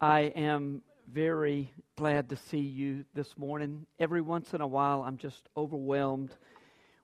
[0.00, 3.86] I am very glad to see you this morning.
[3.98, 6.34] Every once in a while, I'm just overwhelmed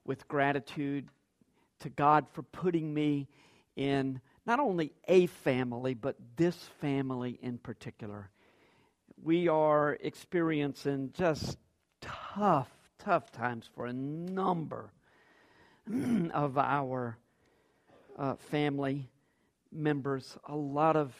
[0.04, 1.08] with gratitude
[1.80, 3.28] to God for putting me
[3.76, 8.28] in not only a family, but this family in particular.
[9.22, 11.56] We are experiencing just
[12.02, 12.68] tough,
[12.98, 14.92] tough times for a number
[16.34, 17.16] of our
[18.18, 19.08] uh, family
[19.72, 20.36] members.
[20.46, 21.14] A lot of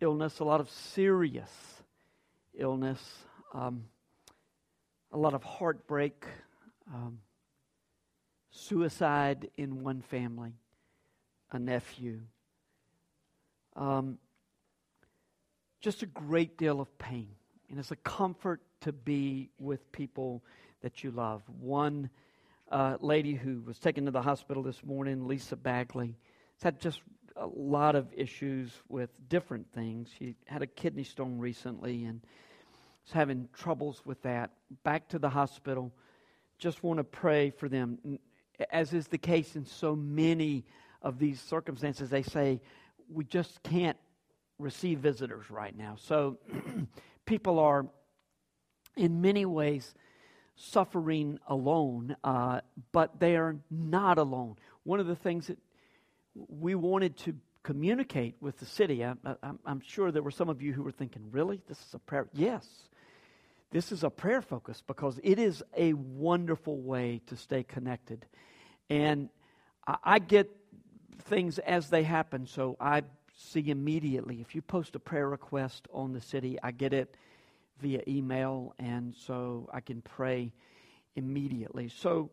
[0.00, 1.50] illness, a lot of serious
[2.54, 3.00] illness,
[3.54, 3.84] um,
[5.12, 6.24] a lot of heartbreak,
[6.92, 7.18] um,
[8.50, 10.54] suicide in one family,
[11.52, 12.20] a nephew.
[13.74, 14.18] Um,
[15.80, 17.28] just a great deal of pain.
[17.70, 20.42] And it's a comfort to be with people
[20.82, 21.42] that you love.
[21.60, 22.10] One
[22.70, 26.16] uh, lady who was taken to the hospital this morning, Lisa Bagley,
[26.62, 27.00] had just
[27.36, 30.08] a lot of issues with different things.
[30.18, 32.20] She had a kidney stone recently and
[33.06, 34.50] is having troubles with that.
[34.84, 35.92] Back to the hospital.
[36.58, 38.18] Just want to pray for them.
[38.72, 40.64] As is the case in so many
[41.02, 42.60] of these circumstances, they say,
[43.12, 43.98] we just can't
[44.58, 45.96] receive visitors right now.
[45.98, 46.38] So
[47.26, 47.86] people are,
[48.96, 49.94] in many ways,
[50.56, 54.56] suffering alone, uh, but they are not alone.
[54.84, 55.58] One of the things that
[56.48, 59.04] we wanted to communicate with the city.
[59.04, 61.60] I, am sure there were some of you who were thinking, really?
[61.68, 62.28] This is a prayer?
[62.32, 62.66] Yes.
[63.70, 68.24] This is a prayer focus because it is a wonderful way to stay connected.
[68.88, 69.28] And
[69.86, 70.50] I, I get
[71.24, 73.02] things as they happen, so I
[73.36, 74.40] see immediately.
[74.40, 77.16] If you post a prayer request on the city, I get it
[77.80, 80.52] via email, and so I can pray
[81.14, 81.88] immediately.
[81.88, 82.30] So,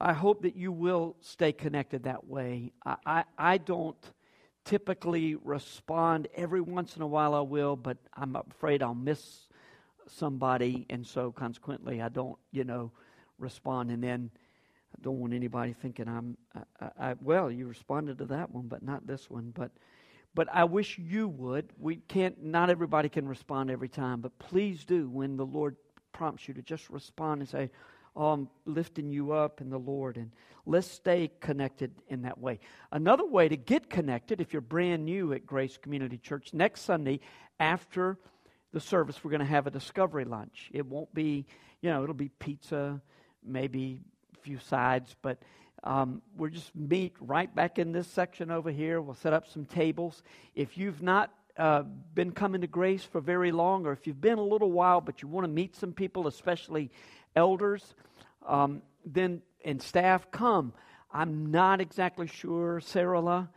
[0.00, 2.72] I hope that you will stay connected that way.
[2.84, 3.96] I, I, I, don't
[4.64, 6.28] typically respond.
[6.34, 9.46] Every once in a while I will, but I'm afraid I'll miss
[10.08, 12.90] somebody, and so consequently I don't, you know,
[13.38, 13.90] respond.
[13.90, 14.30] And then
[14.98, 16.36] I don't want anybody thinking I'm,
[16.80, 19.52] I, I, well, you responded to that one, but not this one.
[19.54, 19.70] But,
[20.34, 21.70] but I wish you would.
[21.78, 25.76] We can't, not everybody can respond every time, but please do when the Lord
[26.12, 27.70] prompts you to just respond and say,
[28.16, 30.16] um, lifting you up in the Lord.
[30.16, 30.30] And
[30.66, 32.60] let's stay connected in that way.
[32.92, 37.20] Another way to get connected, if you're brand new at Grace Community Church, next Sunday
[37.58, 38.18] after
[38.72, 40.70] the service, we're going to have a discovery lunch.
[40.72, 41.46] It won't be,
[41.80, 43.00] you know, it'll be pizza,
[43.44, 44.00] maybe
[44.36, 45.38] a few sides, but
[45.84, 49.00] um, we'll just meet right back in this section over here.
[49.00, 50.22] We'll set up some tables.
[50.54, 51.82] If you've not uh,
[52.14, 55.22] been coming to grace for very long, or if you've been a little while but
[55.22, 56.90] you want to meet some people, especially
[57.36, 57.94] elders,
[58.46, 60.72] um, then and staff come.
[61.12, 63.48] I'm not exactly sure, Sarah.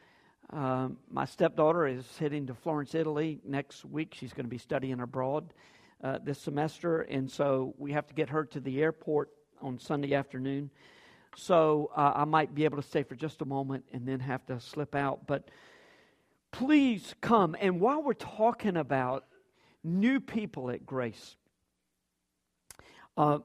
[0.52, 4.14] Uh, my stepdaughter is heading to Florence, Italy next week.
[4.14, 5.54] She's going to be studying abroad
[6.04, 9.30] uh, this semester, and so we have to get her to the airport
[9.62, 10.70] on Sunday afternoon.
[11.36, 14.46] So uh, I might be able to stay for just a moment and then have
[14.48, 15.28] to slip out.
[15.28, 15.50] But
[16.52, 17.56] please come.
[17.60, 19.26] And while we're talking about
[19.84, 21.36] new people at Grace,
[23.18, 23.40] uh,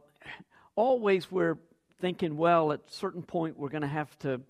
[0.75, 1.59] always we're
[2.01, 4.41] thinking, well, at a certain point we're going to have to,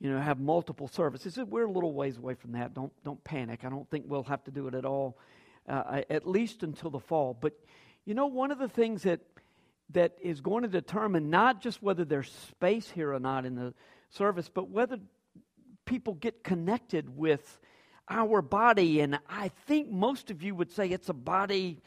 [0.00, 1.38] you know, have multiple services.
[1.38, 2.74] We're a little ways away from that.
[2.74, 3.64] Don't don't panic.
[3.64, 5.18] I don't think we'll have to do it at all,
[5.68, 7.36] uh, at least until the fall.
[7.38, 7.52] But
[8.04, 9.20] you know, one of the things that
[9.90, 13.72] that is going to determine not just whether there's space here or not in the
[14.10, 14.98] service, but whether
[15.84, 17.60] people get connected with
[18.08, 19.00] our body.
[19.00, 21.82] And I think most of you would say it's a body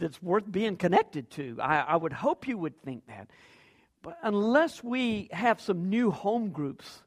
[0.00, 1.56] that's worth being connected to.
[1.60, 3.28] I, I would hope you would think that.
[4.02, 7.02] But unless we have some new home groups,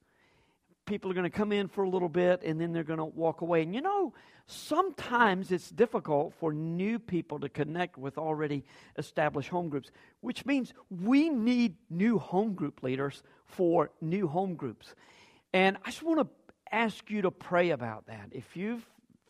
[0.85, 3.05] people are going to come in for a little bit and then they're going to
[3.05, 3.63] walk away.
[3.63, 4.13] And you know,
[4.47, 8.63] sometimes it's difficult for new people to connect with already
[8.97, 9.89] established home groups,
[10.21, 14.93] which means we need new home group leaders for new home groups.
[15.53, 16.27] And I just want to
[16.71, 18.29] ask you to pray about that.
[18.31, 18.85] If you've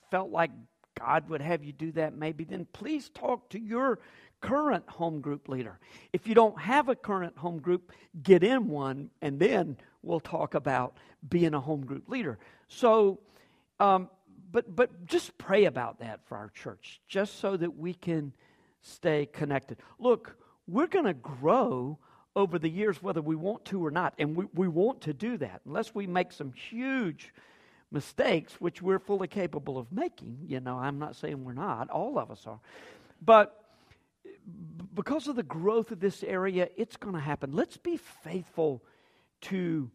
[0.10, 0.52] felt like
[1.00, 4.00] God would have you do that, maybe, then please talk to your
[4.42, 5.80] current home group leader.
[6.12, 7.92] If you don't have a current home group,
[8.22, 10.98] get in one, and then we'll talk about
[11.28, 12.38] being a home group leader.
[12.68, 13.20] So,
[13.80, 14.10] um,
[14.52, 18.34] but but just pray about that for our church, just so that we can
[18.82, 19.78] stay connected.
[19.98, 20.36] Look,
[20.68, 21.98] we're going to grow
[22.36, 25.38] over the years, whether we want to or not, and we, we want to do
[25.38, 27.34] that, unless we make some huge
[27.94, 30.40] mistakes, which we're fully capable of making.
[30.48, 32.60] You know, I'm not saying we're not, all of us are.
[33.22, 33.64] But
[34.94, 37.54] because of the growth of this area, it's going to happen.
[37.54, 38.84] Let's be faithful
[39.42, 39.90] to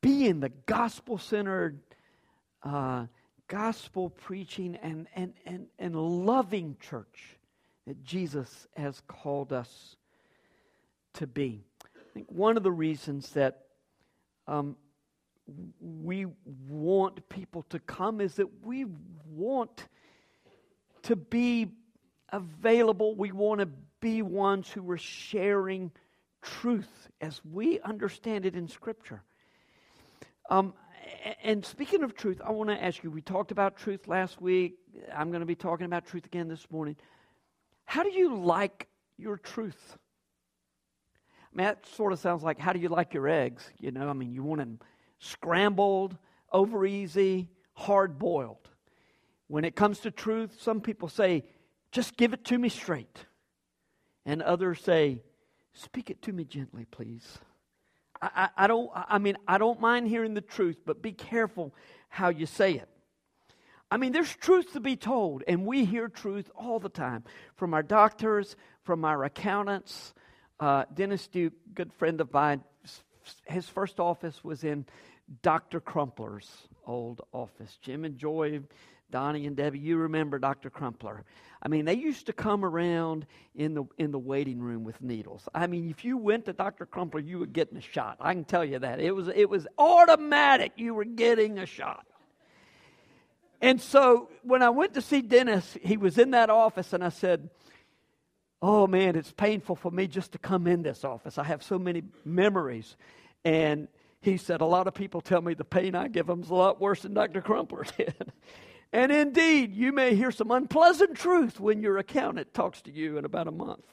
[0.00, 1.80] be in the gospel centered,
[2.62, 3.06] uh,
[3.46, 7.38] gospel preaching and, and, and, and loving church
[7.86, 9.96] that Jesus has called us
[11.14, 11.64] to be.
[11.84, 13.64] I think one of the reasons that
[14.46, 14.76] um,
[15.80, 16.26] we
[16.68, 18.86] want people to come is that we
[19.30, 19.86] want
[21.02, 21.68] to be
[22.30, 23.14] available.
[23.14, 23.68] We want to
[24.00, 25.90] be ones who are sharing
[26.42, 29.22] truth as we understand it in Scripture.
[30.50, 30.74] Um,
[31.42, 34.76] and speaking of truth, I want to ask you we talked about truth last week.
[35.14, 36.96] I'm going to be talking about truth again this morning.
[37.84, 38.86] How do you like
[39.16, 39.96] your truth?
[41.52, 43.68] I mean, that sort of sounds like how do you like your eggs?
[43.78, 44.78] You know, I mean, you want them
[45.18, 46.16] scrambled,
[46.52, 48.68] over easy, hard boiled.
[49.46, 51.44] When it comes to truth, some people say,
[51.90, 53.24] just give it to me straight.
[54.26, 55.22] And others say,
[55.72, 57.38] speak it to me gently, please.
[58.20, 61.74] I, I, I, don't, I mean, I don't mind hearing the truth, but be careful
[62.08, 62.88] how you say it.
[63.90, 67.24] I mean, there's truth to be told, and we hear truth all the time
[67.56, 70.12] from our doctors, from our accountants.
[70.60, 72.62] Uh, Dennis Duke, good friend of mine,
[73.46, 74.86] his first office was in
[75.42, 75.80] Dr.
[75.80, 77.78] Crumpler's old office.
[77.82, 78.60] Jim and Joy,
[79.10, 80.70] Donnie and Debbie, you remember Dr.
[80.70, 81.24] Crumpler.
[81.62, 85.48] I mean, they used to come around in the in the waiting room with needles.
[85.54, 86.86] I mean, if you went to Dr.
[86.86, 88.18] Crumpler, you were getting a shot.
[88.20, 89.00] I can tell you that.
[89.00, 90.72] It was it was automatic.
[90.76, 92.06] You were getting a shot.
[93.60, 97.08] And so when I went to see Dennis, he was in that office, and I
[97.08, 97.50] said,
[98.60, 101.38] Oh man, it's painful for me just to come in this office.
[101.38, 102.96] I have so many memories.
[103.44, 103.88] And
[104.20, 106.54] he said, A lot of people tell me the pain I give them is a
[106.54, 107.40] lot worse than Dr.
[107.40, 108.32] Crumpler did.
[108.92, 113.24] and indeed, you may hear some unpleasant truth when your accountant talks to you in
[113.24, 113.86] about a month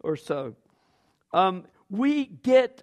[0.00, 0.56] or so.
[1.32, 2.82] Um, we get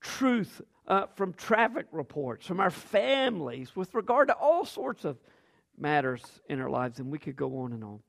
[0.00, 5.18] truth uh, from traffic reports, from our families, with regard to all sorts of
[5.78, 8.00] matters in our lives, and we could go on and on.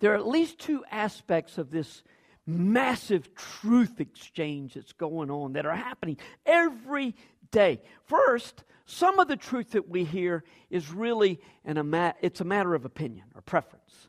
[0.00, 2.02] There are at least two aspects of this
[2.46, 7.14] massive truth exchange that's going on that are happening every
[7.50, 7.80] day.
[8.04, 12.84] First, some of the truth that we hear is really an, it's a matter of
[12.84, 14.08] opinion or preference.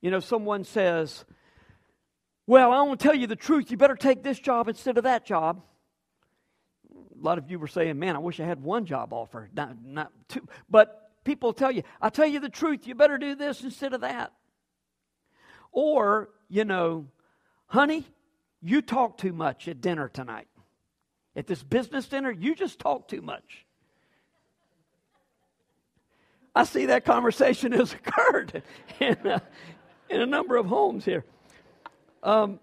[0.00, 1.24] You know, someone says,
[2.46, 3.70] Well, I want to tell you the truth.
[3.70, 5.62] You better take this job instead of that job.
[6.92, 9.76] A lot of you were saying, Man, I wish I had one job offer, not,
[9.82, 10.46] not two.
[10.68, 12.86] But people tell you, I'll tell you the truth.
[12.86, 14.32] You better do this instead of that.
[15.72, 17.06] Or, you know,
[17.66, 18.04] honey,
[18.62, 20.48] you talk too much at dinner tonight.
[21.36, 23.64] At this business dinner, you just talk too much.
[26.54, 28.62] I see that conversation has occurred
[28.98, 29.40] in, uh,
[30.08, 31.24] in a number of homes here.
[32.22, 32.60] Um,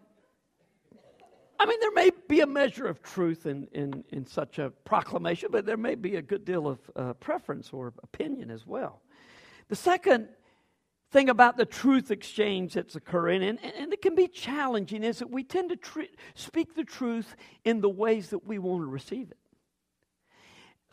[1.60, 5.50] I mean, there may be a measure of truth in, in, in such a proclamation,
[5.52, 9.02] but there may be a good deal of uh, preference or opinion as well.
[9.70, 10.30] The second
[11.12, 15.30] thing about the truth exchange that's occurring, and, and it can be challenging, is that
[15.30, 16.02] we tend to tr-
[16.36, 19.38] speak the truth in the ways that we want to receive it.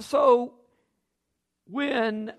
[0.00, 0.54] So,
[1.66, 2.32] when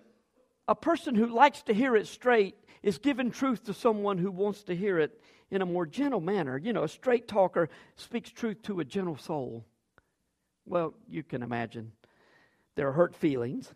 [0.67, 4.63] a person who likes to hear it straight is given truth to someone who wants
[4.63, 5.19] to hear it
[5.51, 9.17] in a more gentle manner, you know, a straight talker speaks truth to a gentle
[9.17, 9.65] soul.
[10.65, 11.91] Well, you can imagine
[12.75, 13.73] there are hurt feelings.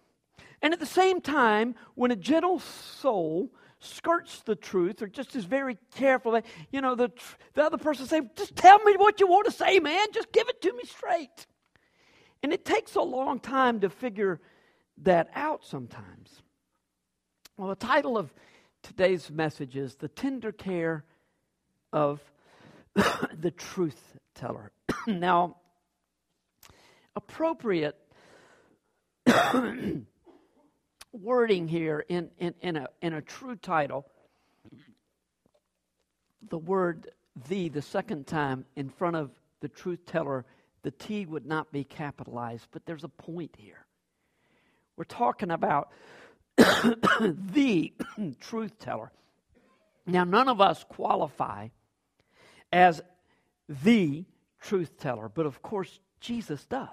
[0.62, 5.46] And at the same time, when a gentle soul skirts the truth or just is
[5.46, 6.34] very careful.
[6.34, 7.12] That, You know, the,
[7.54, 10.08] the other person say, just tell me what you want to say, man.
[10.14, 11.48] Just give it to me straight.
[12.44, 14.40] And it takes a long time to figure
[15.04, 16.42] that out sometimes.
[17.58, 18.34] Well, the title of
[18.84, 21.04] today's message is The Tender Care
[21.92, 22.22] of
[22.96, 24.72] the Truth Teller.
[25.08, 25.58] now,
[27.16, 27.98] appropriate
[31.12, 34.06] wording here in, in, in, a, in a true title,
[36.50, 37.10] the word
[37.48, 40.46] the, the second time in front of the truth teller,
[40.84, 43.86] the T would not be capitalized, but there's a point here.
[44.98, 45.90] We're talking about
[46.58, 47.94] the
[48.40, 49.12] truth teller.
[50.06, 51.70] Now, none of us qualify
[52.72, 53.02] as
[53.68, 54.26] the
[54.62, 56.90] truth teller, but of course, Jesus does.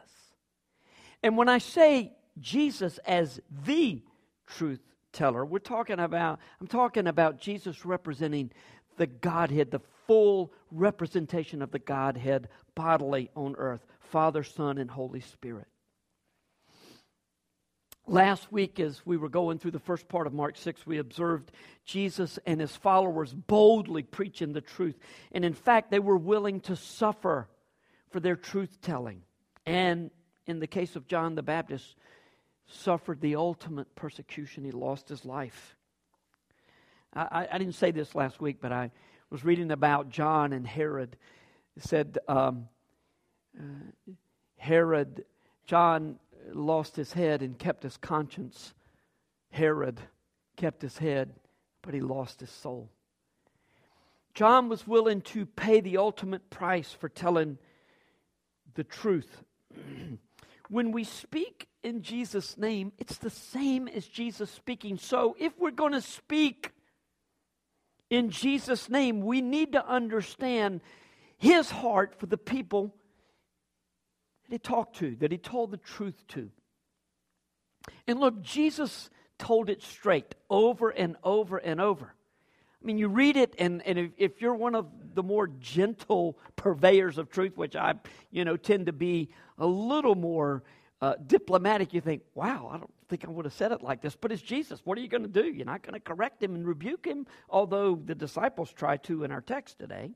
[1.23, 4.02] And when I say Jesus as the
[4.47, 4.81] truth
[5.12, 5.45] teller.
[5.45, 8.50] We're talking about, I'm talking about Jesus representing
[8.97, 15.21] the Godhead, the full representation of the Godhead bodily on earth Father, Son, and Holy
[15.21, 15.66] Spirit.
[18.09, 21.50] Last week, as we were going through the first part of Mark 6, we observed
[21.85, 24.97] Jesus and his followers boldly preaching the truth.
[25.33, 27.49] And in fact, they were willing to suffer
[28.11, 29.23] for their truth telling.
[29.66, 30.12] And
[30.47, 31.97] in the case of John the Baptist,
[32.67, 34.65] suffered the ultimate persecution.
[34.65, 35.77] He lost his life.
[37.15, 38.91] I, I, didn't say this last week, but I
[39.31, 41.17] was reading about John and Herod.
[41.77, 42.69] It said um,
[43.59, 44.13] uh,
[44.59, 45.25] Herod,
[45.65, 46.19] John
[46.53, 48.75] lost his head and kept his conscience.
[49.51, 50.01] Herod
[50.57, 51.33] kept his head,
[51.83, 52.91] but he lost his soul.
[54.35, 57.57] John was willing to pay the ultimate price for telling
[58.75, 59.43] the truth.
[60.69, 64.99] when we speak in Jesus' name, it's the same as Jesus speaking.
[64.99, 66.73] So if we're going to speak
[68.11, 70.81] in Jesus' name, we need to understand
[71.39, 72.95] his heart for the people
[74.49, 76.51] that he talked to, that he told the truth to.
[78.07, 82.16] And look, Jesus told it straight over and over and over.
[82.87, 86.38] I mean, you read it, and, and if, if, you're one of the more gentle
[86.55, 87.95] purveyors of truth, which I,
[88.31, 90.62] you know, tend to be a little more
[91.00, 94.14] uh, diplomatic, you think, wow, I don't think I would have said it like this.
[94.14, 94.83] But it's Jesus.
[94.85, 95.47] What are you going to do?
[95.49, 99.33] You're not going to correct him and rebuke him, although the disciples try to in
[99.33, 100.12] our text today.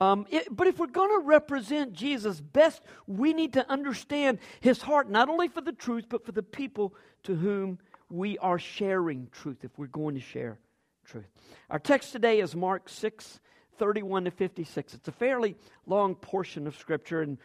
[0.00, 4.80] Um, it, but if we're going to represent Jesus best, we need to understand his
[4.80, 6.94] heart, not only for the truth, but for the people
[7.24, 10.60] to whom we are sharing truth, if we're going to share
[11.06, 11.28] truth.
[11.70, 13.40] Our text today is Mark 6
[13.78, 14.94] 31 to 56.
[14.94, 15.54] It's a fairly
[15.86, 17.38] long portion of Scripture and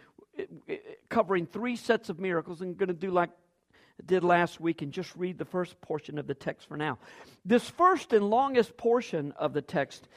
[1.10, 2.62] covering three sets of miracles.
[2.62, 3.30] I'm going to do like
[4.00, 6.98] I did last week and just read the first portion of the text for now.
[7.44, 10.08] This first and longest portion of the text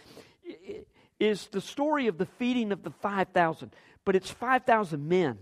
[1.18, 3.72] is the story of the feeding of the 5,000,
[4.04, 5.38] but it's 5,000 men.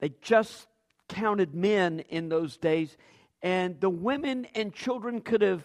[0.00, 0.66] They just
[1.08, 2.96] counted men in those days,
[3.42, 5.62] and the women and children could have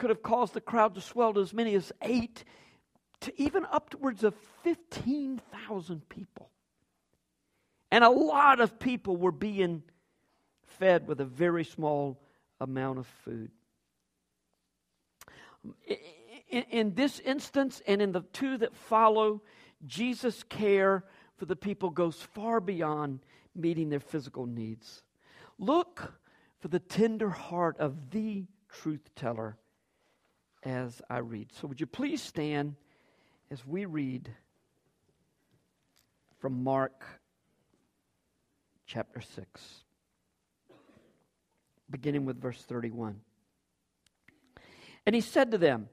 [0.00, 2.42] could have caused the crowd to swell to as many as eight
[3.20, 6.48] to even upwards of 15,000 people.
[7.90, 9.82] And a lot of people were being
[10.78, 12.18] fed with a very small
[12.62, 13.50] amount of food.
[16.48, 19.42] In, in, this instance and in the two that follow,
[19.86, 21.04] Jesus' care
[21.36, 23.20] for the people goes far beyond
[23.54, 25.02] meeting their physical needs.
[25.58, 26.14] Look
[26.58, 29.58] for the tender heart of the truth teller
[30.62, 31.52] as I read.
[31.52, 32.76] So, would you please stand
[33.50, 34.30] as we read
[36.38, 37.04] from Mark
[38.86, 39.84] chapter 6,
[41.90, 43.20] beginning with verse 31.
[45.06, 45.88] And he said to them,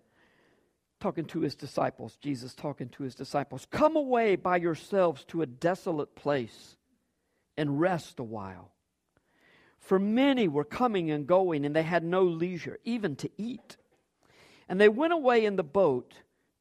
[0.99, 5.45] talking to his disciples, Jesus talking to his disciples, Come away by yourselves to a
[5.45, 6.75] desolate place
[7.55, 8.71] and rest a while.
[9.79, 13.77] For many were coming and going, and they had no leisure, even to eat.
[14.69, 16.13] And they went away in the boat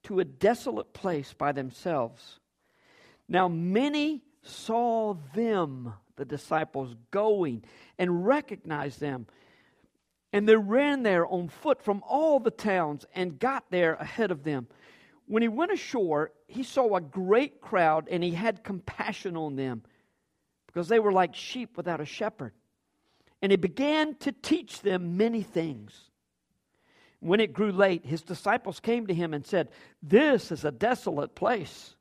[0.04, 2.38] to a desolate place by themselves.
[3.28, 7.64] Now many saw them, the disciples, going
[7.98, 9.26] and recognized them.
[10.32, 14.44] And they ran there on foot from all the towns and got there ahead of
[14.44, 14.68] them.
[15.26, 19.82] When he went ashore, he saw a great crowd and he had compassion on them
[20.66, 22.52] because they were like sheep without a shepherd.
[23.42, 26.10] And he began to teach them many things.
[27.26, 31.34] When it grew late, his disciples came to him and said, This is a desolate
[31.34, 31.96] place,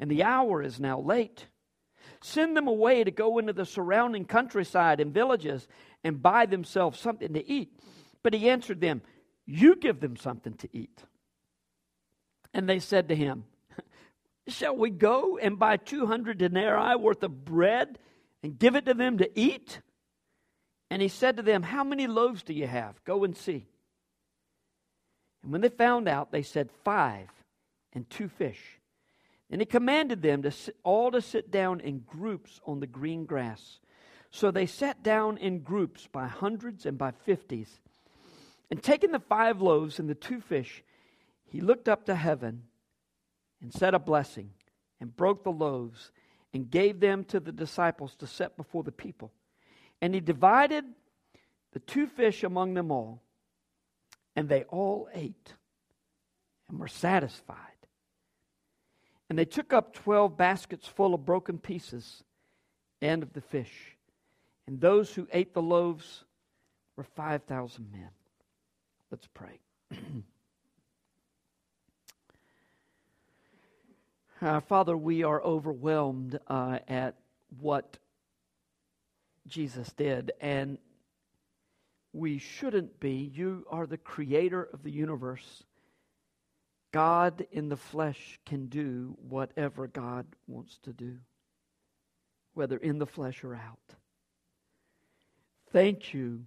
[0.00, 1.46] and the hour is now late.
[2.20, 5.68] Send them away to go into the surrounding countryside and villages
[6.02, 7.78] and buy themselves something to eat.
[8.24, 9.02] But he answered them,
[9.46, 11.04] You give them something to eat.
[12.52, 13.44] And they said to him,
[14.48, 17.96] Shall we go and buy 200 denarii worth of bread
[18.42, 19.80] and give it to them to eat?
[20.90, 23.02] And he said to them, How many loaves do you have?
[23.04, 23.68] Go and see.
[25.44, 27.28] And when they found out, they said, Five
[27.92, 28.80] and two fish.
[29.50, 33.26] And he commanded them to sit, all to sit down in groups on the green
[33.26, 33.78] grass.
[34.30, 37.78] So they sat down in groups by hundreds and by fifties.
[38.70, 40.82] And taking the five loaves and the two fish,
[41.44, 42.62] he looked up to heaven
[43.60, 44.50] and said a blessing
[44.98, 46.10] and broke the loaves
[46.54, 49.30] and gave them to the disciples to set before the people.
[50.00, 50.84] And he divided
[51.72, 53.20] the two fish among them all.
[54.36, 55.54] And they all ate
[56.68, 57.58] and were satisfied.
[59.28, 62.24] And they took up twelve baskets full of broken pieces
[63.00, 63.96] and of the fish.
[64.66, 66.24] And those who ate the loaves
[66.96, 68.08] were 5,000 men.
[69.10, 69.60] Let's pray.
[74.40, 77.16] uh, Father, we are overwhelmed uh, at
[77.60, 77.98] what
[79.46, 80.32] Jesus did.
[80.40, 80.78] And
[82.14, 83.30] we shouldn't be.
[83.34, 85.64] You are the creator of the universe.
[86.92, 91.16] God in the flesh can do whatever God wants to do,
[92.54, 93.96] whether in the flesh or out.
[95.72, 96.44] thank you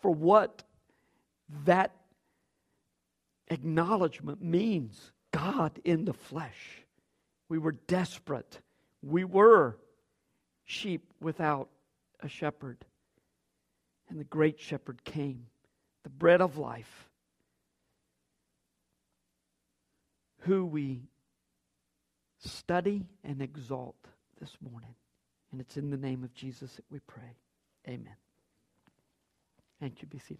[0.00, 0.62] for what
[1.66, 1.94] that
[3.48, 6.82] acknowledgement means God in the flesh.
[7.50, 8.60] We were desperate.
[9.02, 9.76] We were
[10.64, 11.68] sheep without
[12.20, 12.86] a shepherd.
[14.10, 15.46] And the great shepherd came,
[16.02, 17.08] the bread of life,
[20.40, 21.02] who we
[22.38, 23.96] study and exalt
[24.40, 24.94] this morning.
[25.52, 27.36] And it's in the name of Jesus that we pray.
[27.86, 28.16] Amen.
[29.80, 30.08] Thank you.
[30.08, 30.38] Be seated.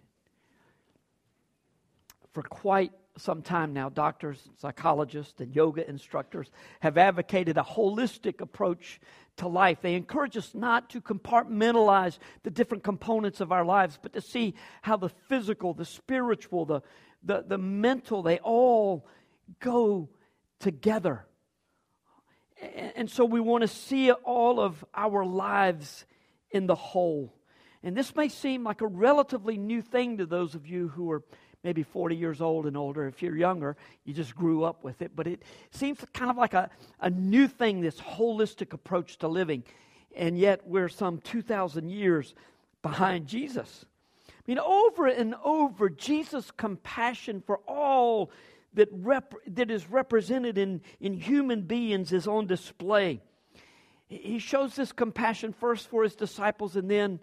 [2.33, 6.49] For quite some time now, doctors, psychologists, and yoga instructors
[6.79, 8.99] have advocated a holistic approach
[9.37, 9.79] to life.
[9.81, 14.55] They encourage us not to compartmentalize the different components of our lives, but to see
[14.81, 16.81] how the physical, the spiritual, the,
[17.23, 19.07] the, the mental, they all
[19.59, 20.09] go
[20.59, 21.25] together.
[22.95, 26.05] And so we want to see all of our lives
[26.51, 27.33] in the whole.
[27.81, 31.23] And this may seem like a relatively new thing to those of you who are
[31.63, 33.07] maybe 40 years old and older.
[33.07, 33.75] If you're younger,
[34.05, 35.11] you just grew up with it.
[35.15, 39.63] But it seems kind of like a, a new thing, this holistic approach to living.
[40.15, 42.33] And yet we're some 2,000 years
[42.81, 43.85] behind Jesus.
[44.27, 48.31] I mean, over and over, Jesus' compassion for all
[48.73, 53.21] that, rep- that is represented in, in human beings is on display.
[54.07, 57.19] He shows this compassion first for his disciples and then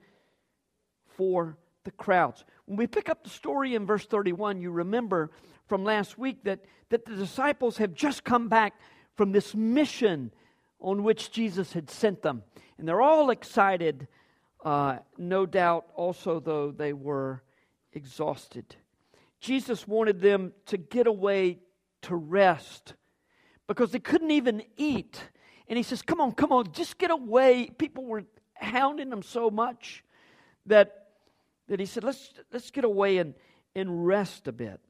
[1.17, 2.45] for the crowds.
[2.67, 5.31] When we pick up the story in verse 31, you remember
[5.69, 8.75] from last week that, that the disciples have just come back
[9.15, 10.33] from this mission
[10.81, 12.43] on which Jesus had sent them.
[12.77, 14.09] And they're all excited,
[14.65, 17.43] uh, no doubt, also, though they were
[17.93, 18.77] exhausted.
[19.41, 21.61] Jesus wanted them to get away
[22.03, 22.95] to rest
[23.69, 25.21] because they couldn't even eat.
[25.69, 27.71] And he says, Come on, come on, just get away.
[27.79, 28.25] People were
[28.55, 30.03] hounding them so much
[30.67, 31.06] that
[31.69, 33.35] that he said, let's, let's get away and,
[33.75, 34.81] and rest a bit.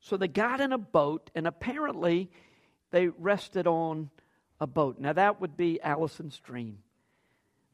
[0.00, 2.30] So they got in a boat, and apparently
[2.90, 4.10] they rested on
[4.60, 4.98] a boat.
[4.98, 6.78] Now, that would be Allison's dream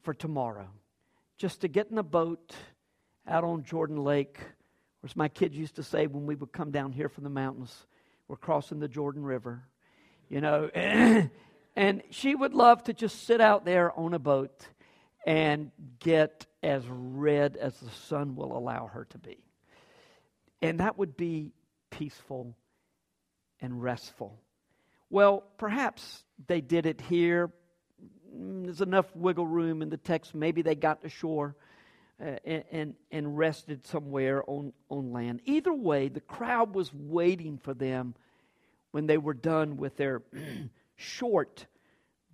[0.03, 0.69] for tomorrow.
[1.37, 2.55] Just to get in a boat
[3.27, 4.39] out on Jordan Lake,
[5.03, 7.31] or as my kids used to say when we would come down here from the
[7.31, 7.87] mountains,
[8.29, 9.63] we're crossing the Jordan River,
[10.29, 10.71] you know.
[11.77, 14.67] and she would love to just sit out there on a boat
[15.27, 19.39] and get as red as the sun will allow her to be.
[20.63, 21.53] And that would be
[21.91, 22.55] peaceful
[23.61, 24.39] and restful.
[25.09, 27.51] Well, perhaps they did it here.
[28.35, 30.35] Mm, there's enough wiggle room in the text.
[30.35, 31.57] Maybe they got to shore
[32.21, 35.41] uh, and, and, and rested somewhere on, on land.
[35.47, 38.15] Either way, the crowd was waiting for them
[38.93, 40.23] when they were done with their
[40.97, 41.67] short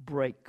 [0.05, 0.49] break.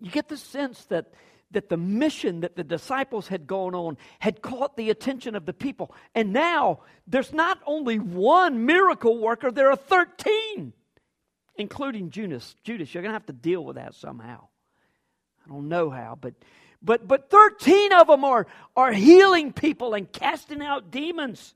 [0.00, 1.12] You get the sense that
[1.50, 5.52] that the mission that the disciples had gone on had caught the attention of the
[5.52, 5.94] people.
[6.14, 10.72] And now there's not only one miracle worker, there are 13,
[11.56, 12.54] including Judas.
[12.64, 14.48] Judas, you're going to have to deal with that somehow.
[15.44, 16.34] I don't know how, but
[16.82, 21.54] but but 13 of them are are healing people and casting out demons.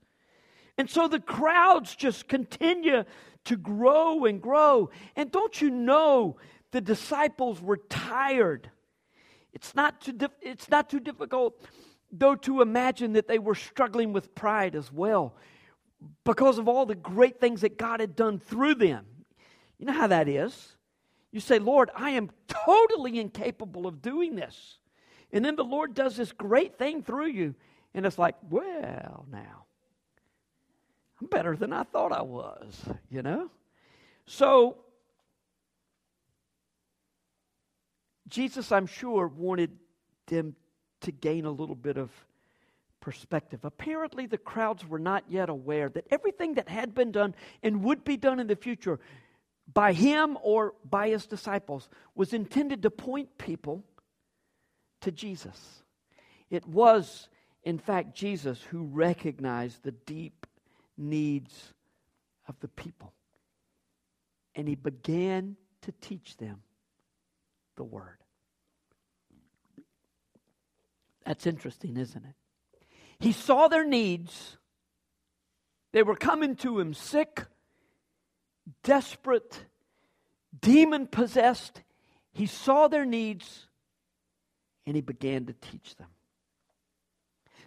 [0.77, 3.03] And so the crowds just continue
[3.45, 4.89] to grow and grow.
[5.15, 6.37] And don't you know
[6.71, 8.71] the disciples were tired
[9.53, 11.61] it's not too, dif- it's not too difficult,
[12.11, 15.35] though, to imagine that they were struggling with pride as well
[16.23, 19.05] because of all the great things that God had done through them.
[19.77, 20.75] You know how that is.
[21.31, 24.77] You say, Lord, I am totally incapable of doing this.
[25.31, 27.55] And then the Lord does this great thing through you.
[27.93, 29.65] And it's like, well, now,
[31.19, 33.49] I'm better than I thought I was, you know?
[34.25, 34.77] So
[38.33, 39.77] Jesus, I'm sure, wanted
[40.25, 40.55] them
[41.01, 42.09] to gain a little bit of
[42.99, 43.59] perspective.
[43.63, 48.03] Apparently, the crowds were not yet aware that everything that had been done and would
[48.03, 48.99] be done in the future
[49.71, 53.83] by him or by his disciples was intended to point people
[55.01, 55.83] to Jesus.
[56.49, 57.29] It was,
[57.63, 60.47] in fact, Jesus who recognized the deep
[60.97, 61.71] needs
[62.47, 63.13] of the people.
[64.55, 66.63] And he began to teach them
[67.75, 68.22] the word.
[71.25, 72.35] That's interesting, isn't it?
[73.19, 74.57] He saw their needs.
[75.91, 77.45] They were coming to him sick,
[78.83, 79.65] desperate,
[80.59, 81.81] demon possessed.
[82.31, 83.67] He saw their needs
[84.85, 86.09] and he began to teach them.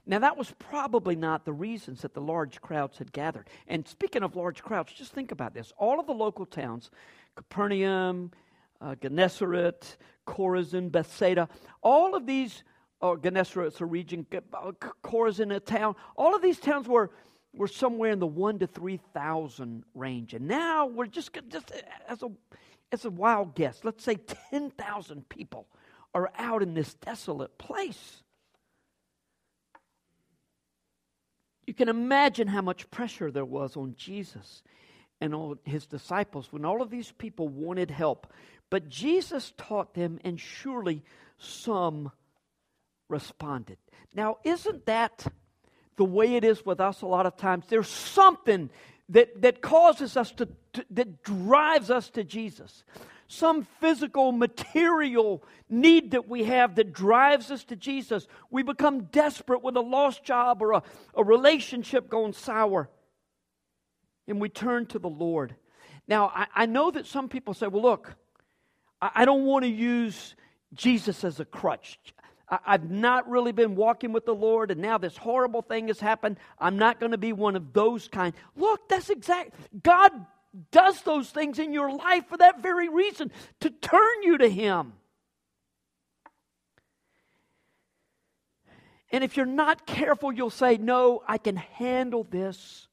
[0.08, 3.48] Now, that was probably not the reasons that the large crowds had gathered.
[3.66, 5.72] And speaking of large crowds, just think about this.
[5.78, 6.90] All of the local towns,
[7.34, 8.30] Capernaum,
[8.80, 11.48] uh, Gennesaret, Chorazin, Bethsaida,
[11.82, 12.62] all of these
[13.00, 14.26] or Gennesaret, it's a region,
[15.04, 15.94] Chorazin, uh, a town.
[16.16, 17.10] All of these towns were,
[17.54, 20.34] were somewhere in the one to 3,000 range.
[20.34, 21.76] And now we're just, just uh,
[22.08, 22.30] as, a,
[22.92, 24.16] as a wild guess, let's say
[24.50, 25.66] 10,000 people
[26.14, 28.22] are out in this desolate place.
[31.66, 34.62] You can imagine how much pressure there was on Jesus
[35.20, 38.32] and on his disciples when all of these people wanted help.
[38.70, 41.02] But Jesus taught them, and surely
[41.38, 42.12] some
[43.08, 43.78] responded.
[44.14, 45.26] Now, isn't that
[45.96, 47.66] the way it is with us a lot of times?
[47.68, 48.70] There's something
[49.10, 52.84] that, that causes us to, to that drives us to Jesus.
[53.28, 58.26] Some physical, material need that we have that drives us to Jesus.
[58.50, 60.82] We become desperate with a lost job or a,
[61.14, 62.88] a relationship going sour.
[64.28, 65.56] And we turn to the Lord.
[66.08, 68.14] Now, I, I know that some people say, well, look,
[69.00, 70.36] I, I don't want to use
[70.74, 71.98] Jesus as a crutch.
[72.48, 76.38] I've not really been walking with the Lord, and now this horrible thing has happened.
[76.60, 78.34] I'm not going to be one of those kind.
[78.54, 79.54] Look, that's exact.
[79.82, 80.12] God
[80.70, 84.92] does those things in your life for that very reason to turn you to Him.
[89.10, 92.86] And if you're not careful, you'll say, No, I can handle this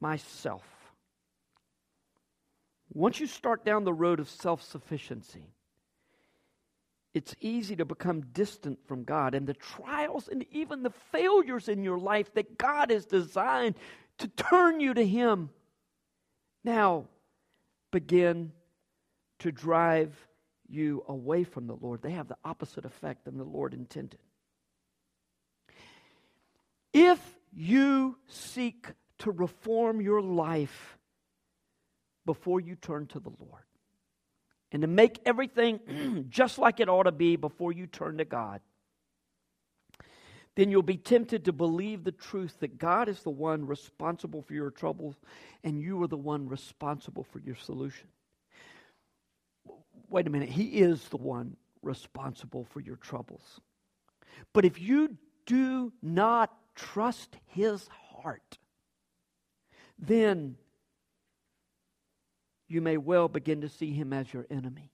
[0.00, 0.64] myself.
[2.92, 5.52] Once you start down the road of self sufficiency,
[7.16, 9.34] it's easy to become distant from God.
[9.34, 13.76] And the trials and even the failures in your life that God has designed
[14.18, 15.48] to turn you to Him
[16.62, 17.06] now
[17.90, 18.52] begin
[19.38, 20.14] to drive
[20.68, 22.02] you away from the Lord.
[22.02, 24.20] They have the opposite effect than the Lord intended.
[26.92, 27.18] If
[27.50, 28.88] you seek
[29.20, 30.98] to reform your life
[32.26, 33.65] before you turn to the Lord,
[34.72, 38.60] and to make everything just like it ought to be before you turn to God,
[40.56, 44.54] then you'll be tempted to believe the truth that God is the one responsible for
[44.54, 45.16] your troubles
[45.62, 48.08] and you are the one responsible for your solution.
[50.08, 53.60] Wait a minute, He is the one responsible for your troubles.
[54.52, 58.58] But if you do not trust His heart,
[59.98, 60.56] then
[62.68, 64.90] you may well begin to see him as your enemy.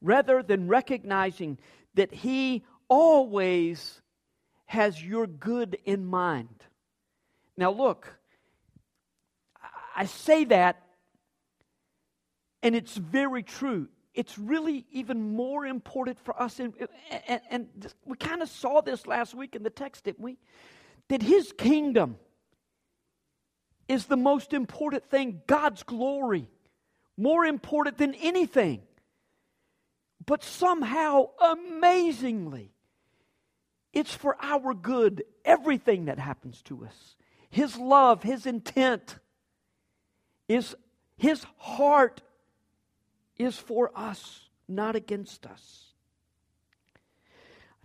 [0.00, 1.58] Rather than recognizing
[1.94, 4.00] that he always
[4.66, 6.64] has your good in mind.
[7.56, 8.16] Now, look,
[9.96, 10.80] I say that,
[12.62, 13.88] and it's very true.
[14.14, 16.60] It's really even more important for us.
[16.60, 16.74] And,
[17.26, 20.38] and, and we kind of saw this last week in the text, didn't we?
[21.08, 22.16] That his kingdom
[23.90, 26.48] is the most important thing God's glory,
[27.16, 28.82] more important than anything.
[30.24, 32.72] But somehow, amazingly,
[33.92, 37.16] it's for our good, everything that happens to us.
[37.48, 39.16] His love, His intent,
[40.46, 40.76] is
[41.16, 42.20] His heart
[43.38, 45.86] is for us, not against us.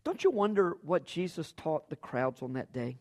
[0.03, 2.99] Don't you wonder what Jesus taught the crowds on that day?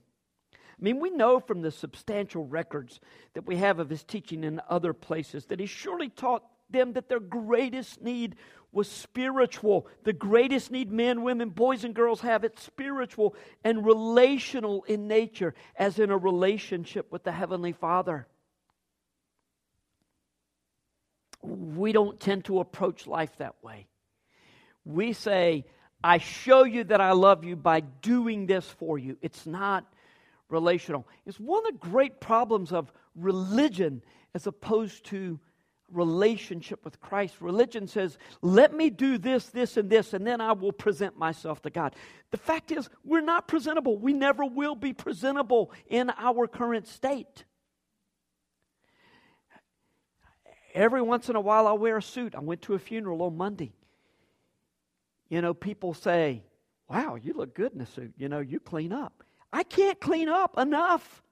[0.79, 3.01] I mean, we know from the substantial records
[3.35, 7.09] that we have of his teaching in other places that he surely taught them that
[7.09, 8.37] their greatest need
[8.73, 9.87] was spiritual.
[10.03, 15.55] The greatest need men, women, boys, and girls have it's spiritual and relational in nature,
[15.77, 18.27] as in a relationship with the Heavenly Father.
[21.43, 23.87] We don't tend to approach life that way.
[24.85, 25.67] We say,
[26.03, 29.17] I show you that I love you by doing this for you.
[29.23, 29.87] It's not
[30.49, 31.07] relational.
[31.27, 34.03] It's one of the great problems of religion
[34.35, 35.39] as opposed to
[35.93, 37.41] relationship with Christ.
[37.41, 41.63] Religion says, let me do this, this, and this, and then I will present myself
[41.63, 41.95] to God.
[42.31, 43.99] The fact is, we're not presentable.
[43.99, 47.45] We never will be presentable in our current state.
[50.75, 52.35] Every once in a while, I'll wear a suit.
[52.35, 53.73] I went to a funeral on Monday.
[55.29, 56.43] You know, people say,
[56.89, 58.13] Wow, you look good in a suit.
[58.19, 59.24] You know, you clean up.
[59.55, 61.23] I can't clean up enough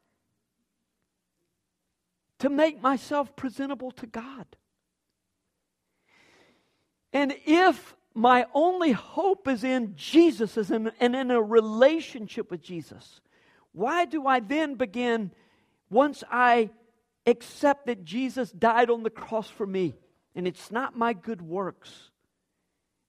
[2.38, 4.46] to make myself presentable to God.
[7.12, 13.20] And if my only hope is in Jesus and in a relationship with Jesus,
[13.72, 15.32] why do I then begin,
[15.90, 16.70] once I
[17.26, 19.94] accept that Jesus died on the cross for me,
[20.36, 22.10] and it's not my good works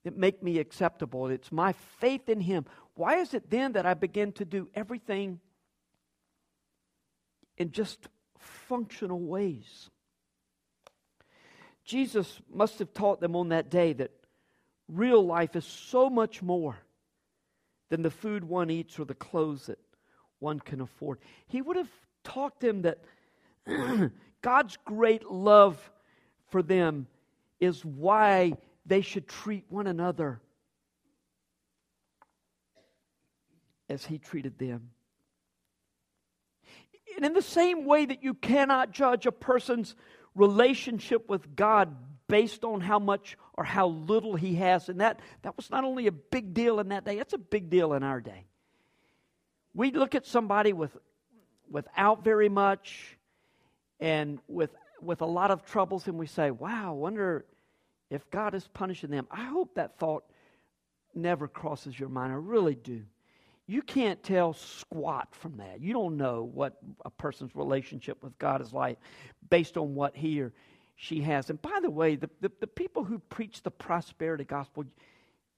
[0.06, 2.66] that make me acceptable, it's my faith in Him.
[2.96, 5.40] Why is it then that I begin to do everything
[7.58, 9.90] in just functional ways?
[11.86, 14.12] Jesus must have taught them on that day that
[14.88, 16.78] real life is so much more
[17.90, 19.80] than the food one eats or the clothes that
[20.40, 21.20] one can afford.
[21.48, 21.92] He would have
[22.24, 23.00] taught them that
[24.42, 25.92] God's great love
[26.48, 27.08] for them
[27.60, 28.54] is why
[28.86, 30.42] they should treat one another
[33.94, 34.90] as He treated them.
[37.16, 39.96] And in the same way that you cannot judge a person's
[40.36, 41.96] relationship with God
[42.28, 44.90] based on how much or how little he has.
[44.90, 47.70] And that, that was not only a big deal in that day, it's a big
[47.70, 48.46] deal in our day.
[49.76, 50.96] We look at somebody with,
[51.70, 53.18] without very much
[54.00, 57.46] and with, with a lot of troubles, and we say, wow, wonder
[58.10, 59.28] if God is punishing them.
[59.30, 60.24] I hope that thought
[61.14, 62.32] never crosses your mind.
[62.32, 63.04] I really do.
[63.66, 65.80] You can't tell squat from that.
[65.82, 69.00] You don't know what a person's relationship with God is like
[69.50, 70.52] based on what he or
[70.96, 71.50] she has.
[71.50, 74.84] And by the way, the, the, the people who preach the prosperity gospel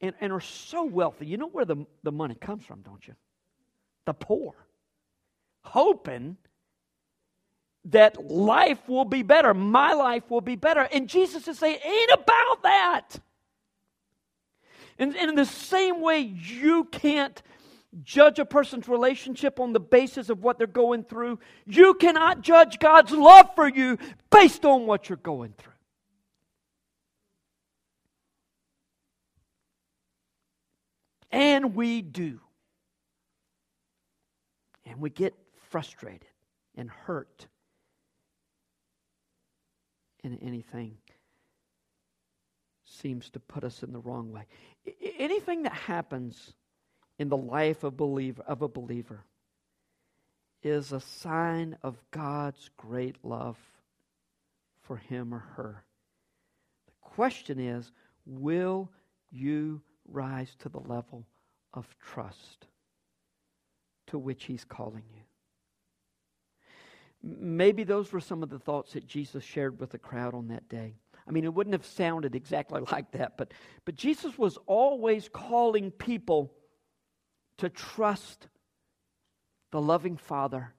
[0.02, 3.16] and, and are so wealthy, you know where the, the money comes from, don't you?
[4.06, 4.54] The poor.
[5.64, 6.38] Hoping
[7.86, 10.88] that life will be better, my life will be better.
[10.92, 13.10] And Jesus is saying, ain't about that.
[14.98, 17.42] And, and in the same way, you can't
[18.04, 21.40] judge a person's relationship on the basis of what they're going through.
[21.66, 23.98] You cannot judge God's love for you
[24.30, 25.72] based on what you're going through.
[31.32, 32.40] And we do.
[34.86, 35.34] And we get
[35.70, 36.28] frustrated
[36.76, 37.48] and hurt
[40.26, 40.98] and anything
[42.84, 44.46] seems to put us in the wrong way.
[45.20, 46.54] Anything that happens
[47.18, 49.24] in the life of, believer, of a believer
[50.64, 53.58] is a sign of God's great love
[54.82, 55.84] for him or her.
[56.88, 57.92] The question is
[58.26, 58.90] will
[59.32, 61.26] you rise to the level
[61.74, 62.68] of trust
[64.08, 65.22] to which he's calling you?
[67.22, 70.70] Maybe those were some of the thoughts that Jesus shared with the crowd on that
[70.70, 70.96] day.
[71.28, 75.92] I mean, it wouldn't have sounded exactly like that, but, but Jesus was always calling
[75.92, 76.52] people
[77.58, 78.48] to trust
[79.72, 80.74] the loving Father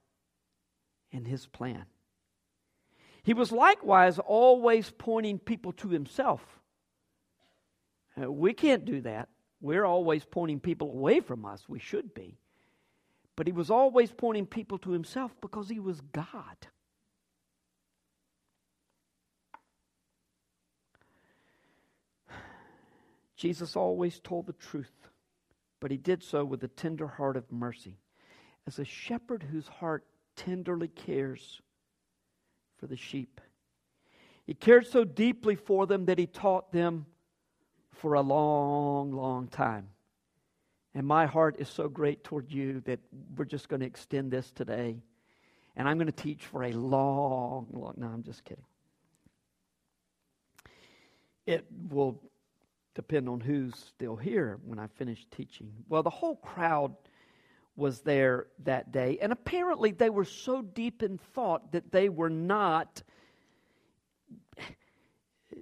[1.12, 1.84] and His plan.
[3.22, 6.42] He was likewise always pointing people to Himself.
[8.20, 9.28] Uh, we can't do that.
[9.60, 11.68] We're always pointing people away from us.
[11.68, 12.38] We should be.
[13.34, 16.56] But He was always pointing people to Himself because He was God.
[23.36, 24.92] Jesus always told the truth
[25.80, 27.98] but he did so with a tender heart of mercy,
[28.66, 31.60] as a shepherd whose heart tenderly cares
[32.78, 33.40] for the sheep.
[34.46, 37.06] He cared so deeply for them that he taught them
[37.92, 39.88] for a long, long time.
[40.94, 43.00] And my heart is so great toward you that
[43.36, 44.96] we're just going to extend this today.
[45.76, 47.94] And I'm going to teach for a long, long.
[47.96, 48.64] No, I'm just kidding.
[51.44, 52.20] It will
[52.96, 55.70] depend on who's still here when I finish teaching.
[55.88, 56.96] Well, the whole crowd
[57.76, 62.30] was there that day, and apparently they were so deep in thought that they were
[62.30, 63.02] not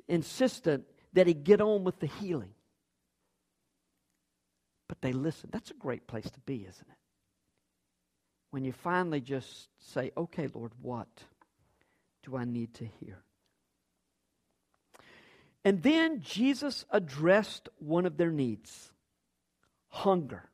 [0.07, 2.55] insistent that he get on with the healing.
[4.87, 5.53] But they listened.
[5.53, 6.99] That's a great place to be, isn't it?
[8.51, 11.09] When you finally just say, okay, Lord, what
[12.23, 13.25] do I need to hear?
[15.65, 18.93] And then Jesus addressed one of their needs
[19.89, 20.51] hunger.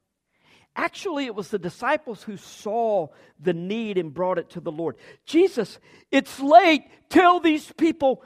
[0.76, 3.08] Actually, it was the disciples who saw
[3.40, 4.96] the need and brought it to the Lord.
[5.26, 5.78] Jesus,
[6.12, 6.84] it's late.
[7.08, 8.22] Tell these people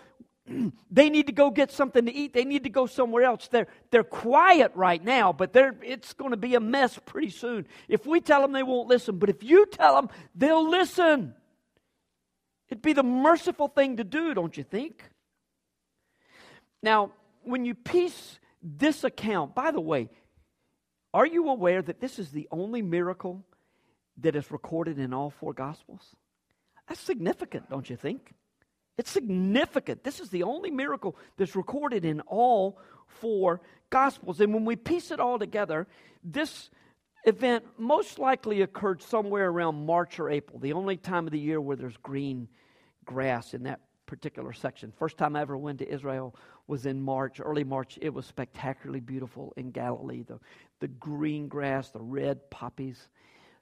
[0.90, 2.34] they need to go get something to eat.
[2.34, 3.48] They need to go somewhere else.
[3.48, 7.66] They're, they're quiet right now, but they're, it's going to be a mess pretty soon.
[7.88, 9.18] If we tell them, they won't listen.
[9.18, 11.34] But if you tell them, they'll listen.
[12.68, 15.02] It'd be the merciful thing to do, don't you think?
[16.84, 17.12] Now,
[17.44, 20.10] when you piece this account, by the way,
[21.14, 23.42] are you aware that this is the only miracle
[24.18, 26.14] that is recorded in all four Gospels?
[26.86, 28.34] That's significant, don't you think?
[28.98, 30.04] It's significant.
[30.04, 34.42] This is the only miracle that's recorded in all four Gospels.
[34.42, 35.86] And when we piece it all together,
[36.22, 36.68] this
[37.24, 41.62] event most likely occurred somewhere around March or April, the only time of the year
[41.62, 42.46] where there's green
[43.06, 44.92] grass in that particular section.
[44.92, 46.34] First time I ever went to Israel
[46.66, 47.98] was in March, early March.
[48.00, 50.22] It was spectacularly beautiful in Galilee.
[50.22, 50.38] The,
[50.80, 53.08] the green grass, the red poppies.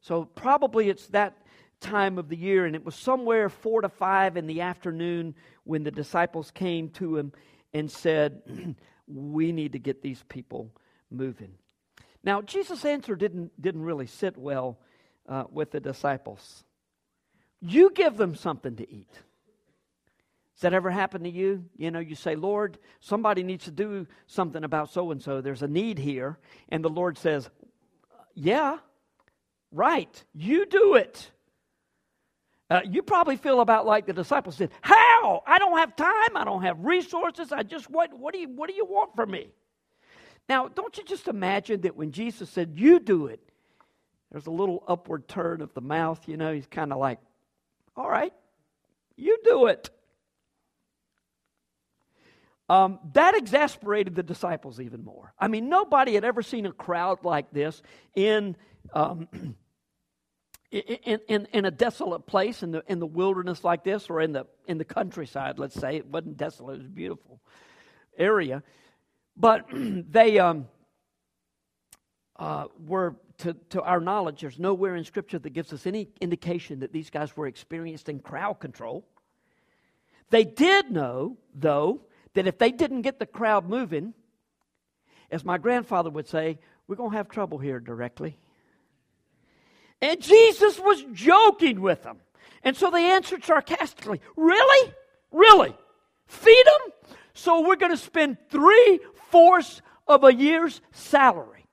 [0.01, 1.37] So probably it's that
[1.81, 5.83] time of the year, and it was somewhere four to five in the afternoon when
[5.83, 7.33] the disciples came to him
[7.73, 8.43] and said,
[9.09, 10.71] We need to get these people
[11.11, 11.55] moving.
[12.25, 14.79] Now, Jesus' answer didn't, didn't really sit well
[15.29, 16.65] uh, with the disciples.
[17.61, 19.11] You give them something to eat.
[20.63, 21.65] That ever happened to you?
[21.77, 25.41] You know, you say, Lord, somebody needs to do something about so and so.
[25.41, 26.39] There's a need here.
[26.69, 27.51] And the Lord says,
[28.35, 28.79] Yeah,
[29.73, 30.25] right.
[30.35, 31.31] You do it.
[32.71, 34.71] Uh, you probably feel about like the disciples did.
[34.81, 35.43] How?
[35.47, 36.37] I don't have time.
[36.37, 37.53] I don't have resources.
[37.53, 38.17] I just what?
[38.17, 39.49] What do you What do you want from me?
[40.49, 43.41] Now, don't you just imagine that when Jesus said, "You do it,"
[44.31, 46.27] there's a little upward turn of the mouth.
[46.27, 47.19] You know, he's kind of like,
[47.95, 48.33] "All right,
[49.17, 49.91] you do it."
[52.73, 55.35] Um, that exasperated the disciples even more.
[55.39, 57.83] I mean, nobody had ever seen a crowd like this
[58.15, 58.57] in.
[58.95, 59.29] Um,
[60.71, 64.33] in, in, in, a desolate place in the, in the wilderness like this or in
[64.33, 65.97] the, in the countryside, let's say.
[65.97, 67.41] It wasn't desolate, it was a beautiful
[68.17, 68.63] area.
[69.37, 70.67] But they um,
[72.39, 76.81] uh, were, to, to our knowledge, there's nowhere in Scripture that gives us any indication
[76.81, 79.07] that these guys were experienced in crowd control.
[80.31, 84.15] They did know, though, that if they didn't get the crowd moving,
[85.31, 88.39] as my grandfather would say, we're going to have trouble here directly.
[90.01, 92.19] And Jesus was joking with them.
[92.65, 94.93] And so they answered sarcastically, Really?
[95.31, 95.77] Really?
[96.27, 97.15] Feed them?
[97.35, 101.65] So we're going to spend three fourths of a year's salary,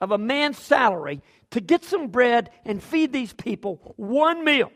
[0.00, 4.70] of a man's salary, to get some bread and feed these people one meal.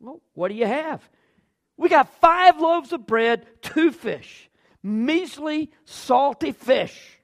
[0.00, 1.08] Well, what do you have?
[1.78, 4.50] We got five loaves of bread, two fish,
[4.82, 7.18] measly, salty fish.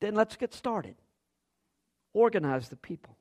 [0.00, 0.96] Then let's get started
[2.14, 3.16] organize the people.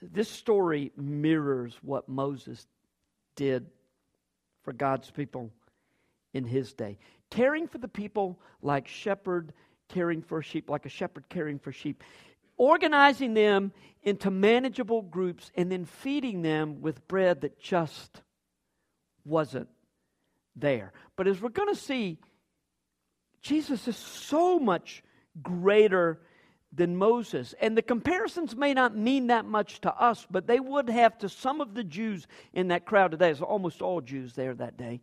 [0.00, 2.66] This story mirrors what Moses
[3.34, 3.66] did
[4.62, 5.50] for God's people
[6.34, 6.98] in his day.
[7.30, 9.52] Caring for the people like shepherd
[9.88, 12.02] caring for sheep, like a shepherd caring for sheep.
[12.56, 18.22] Organizing them into manageable groups and then feeding them with bread that just
[19.24, 19.68] wasn't
[20.54, 20.92] there.
[21.16, 22.18] But as we're going to see,
[23.42, 25.02] Jesus is so much
[25.42, 26.20] greater
[26.72, 27.54] than Moses.
[27.60, 31.28] And the comparisons may not mean that much to us, but they would have to
[31.28, 33.30] some of the Jews in that crowd today.
[33.30, 35.00] It's almost all Jews there that day.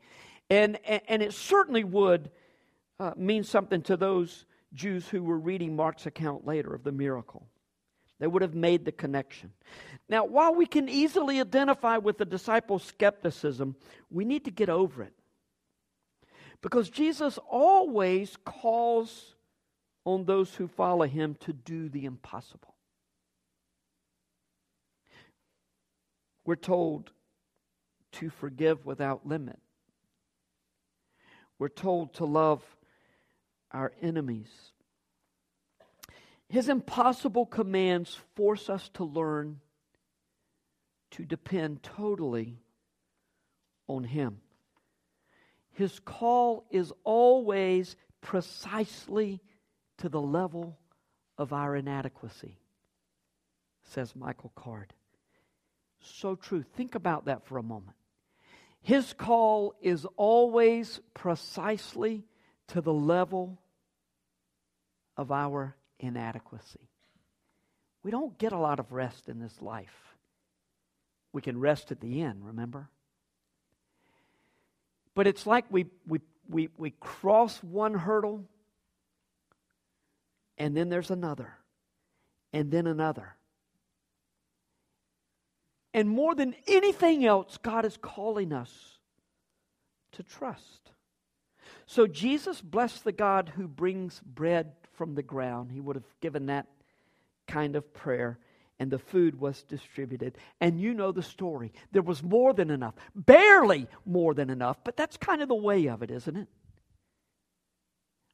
[0.50, 2.30] And, and it certainly would
[3.00, 7.48] uh, mean something to those Jews who were reading Mark's account later of the miracle.
[8.20, 9.52] They would have made the connection.
[10.08, 13.76] Now, while we can easily identify with the disciples' skepticism,
[14.10, 15.14] we need to get over it.
[16.62, 19.36] Because Jesus always calls
[20.06, 22.76] on those who follow him to do the impossible.
[26.46, 27.12] We're told
[28.14, 29.60] to forgive without limit.
[31.60, 32.64] We're told to love
[33.74, 34.50] our enemies.
[36.50, 39.60] His impossible commands force us to learn
[41.12, 42.60] to depend totally
[43.88, 44.42] on Him.
[45.72, 49.42] His call is always precisely
[49.98, 50.78] to the level
[51.38, 52.60] of our inadequacy,
[53.84, 54.94] says Michael Card.
[56.02, 56.64] So true.
[56.76, 57.98] Think about that for a moment.
[58.82, 62.26] His call is always precisely
[62.68, 63.60] to the level
[65.18, 66.90] of our inadequacy.
[68.04, 70.16] We don't get a lot of rest in this life.
[71.32, 72.90] We can rest at the end, remember?
[75.16, 78.46] But it's like we, we, we, we cross one hurdle
[80.58, 81.56] and then there's another,
[82.52, 83.36] and then another.
[85.94, 89.00] And more than anything else, God is calling us
[90.14, 90.92] to trust.
[91.86, 95.72] So Jesus blessed the God who brings bread from the ground.
[95.72, 96.68] He would have given that
[97.48, 98.40] kind of prayer,
[98.80, 100.38] and the food was distributed.
[100.62, 101.74] And you know the story.
[101.92, 105.88] There was more than enough, barely more than enough, but that's kind of the way
[105.88, 106.48] of it, isn't it?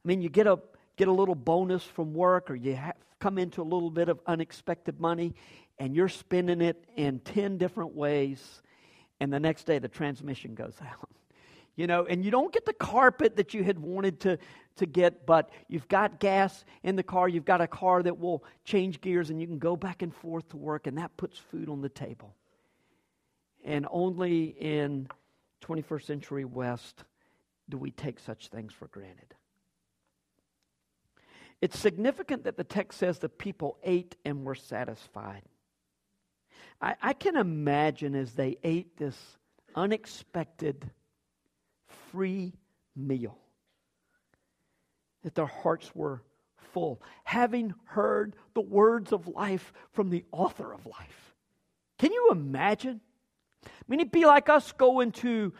[0.04, 0.58] I mean, you get a
[1.00, 4.20] get a little bonus from work or you have come into a little bit of
[4.26, 5.34] unexpected money
[5.78, 8.60] and you're spending it in 10 different ways
[9.18, 11.08] and the next day the transmission goes out
[11.80, 14.38] you know and you don't get the carpet that you had wanted to
[14.76, 18.44] to get but you've got gas in the car you've got a car that will
[18.64, 21.70] change gears and you can go back and forth to work and that puts food
[21.70, 22.34] on the table
[23.64, 25.08] and only in
[25.64, 27.04] 21st century west
[27.70, 29.34] do we take such things for granted
[31.62, 35.42] it's significant that the text says the people ate and were satisfied.
[36.80, 39.16] I, I can imagine as they ate this
[39.74, 40.90] unexpected
[42.10, 42.52] free
[42.96, 43.38] meal
[45.22, 46.22] that their hearts were
[46.72, 51.34] full, having heard the words of life from the author of life.
[51.98, 53.00] Can you imagine?
[53.64, 55.52] I mean, it'd be like us going to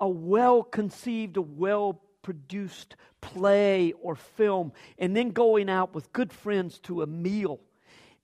[0.00, 6.32] a well conceived, a well produced play or film, and then going out with good
[6.32, 7.60] friends to a meal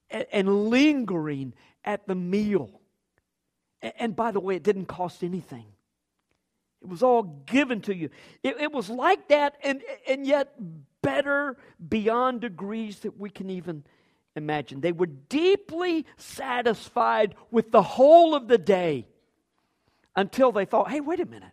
[0.09, 1.53] and, and lingering
[1.83, 2.69] at the meal.
[3.81, 5.65] And, and by the way, it didn't cost anything.
[6.85, 8.11] It was all given to you.
[8.43, 10.53] It, it, was like that, and, and yet
[11.01, 11.57] better
[11.89, 13.83] beyond degrees that we can even
[14.35, 14.81] imagine.
[14.81, 19.07] They were deeply satisfied with the whole of the day
[20.15, 21.49] until they thought, hey, wait a minute.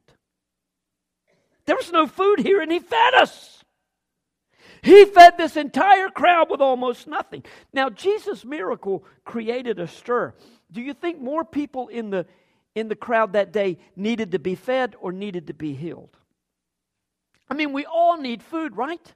[1.64, 3.64] There was no food here, and he fed us.
[4.82, 7.42] He fed this entire crowd with almost nothing.
[7.72, 10.34] Now, Jesus' miracle created a stir.
[10.70, 12.26] Do you think more people in the,
[12.74, 16.16] in the crowd that day needed to be fed or needed to be healed?
[17.48, 19.14] I mean, we all need food, right?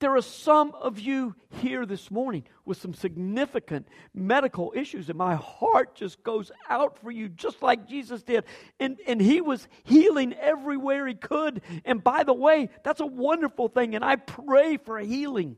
[0.00, 5.36] There are some of you here this morning with some significant medical issues, and my
[5.36, 8.44] heart just goes out for you, just like Jesus did.
[8.80, 11.62] And, and he was healing everywhere he could.
[11.84, 13.94] And by the way, that's a wonderful thing.
[13.94, 15.56] And I pray for healing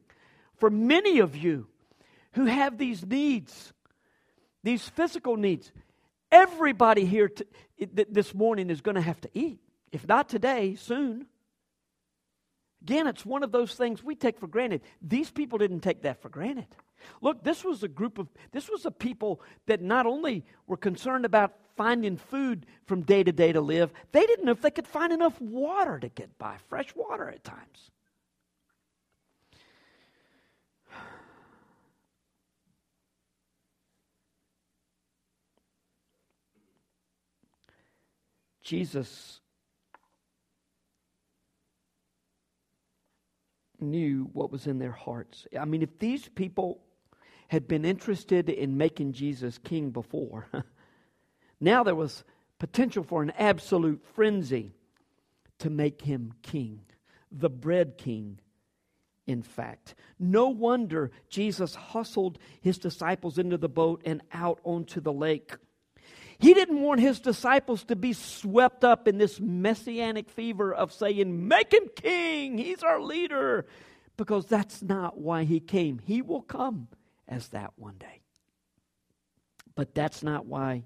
[0.59, 1.67] for many of you
[2.33, 3.73] who have these needs,
[4.63, 5.73] these physical needs.
[6.37, 7.47] Everybody here to,
[8.11, 9.59] this morning is going to have to eat.
[9.91, 11.29] If not today, soon.
[12.83, 14.83] Again, it's one of those things we take for granted.
[15.01, 16.67] These people didn't take that for granted.
[17.23, 21.25] Look, this was a group of, this was a people that not only were concerned
[21.25, 24.87] about finding food from day to day to live, they didn't know if they could
[24.87, 27.91] find enough water to get by, fresh water at times.
[38.67, 39.41] Jesus
[43.79, 45.47] knew what was in their hearts.
[45.57, 46.81] I mean, if these people
[47.47, 50.49] had been interested in making Jesus king before,
[51.61, 52.25] now there was
[52.59, 54.75] potential for an absolute frenzy
[55.61, 56.81] to make him king,
[57.31, 58.41] the bread king,
[59.29, 59.95] in fact.
[60.19, 65.55] No wonder Jesus hustled his disciples into the boat and out onto the lake.
[66.39, 71.49] He didn't want his disciples to be swept up in this messianic fever of saying,
[71.49, 73.67] Make him king, he's our leader,
[74.17, 75.99] because that's not why he came.
[75.99, 76.89] He will come
[77.27, 78.21] as that one day.
[79.75, 80.85] But that's not why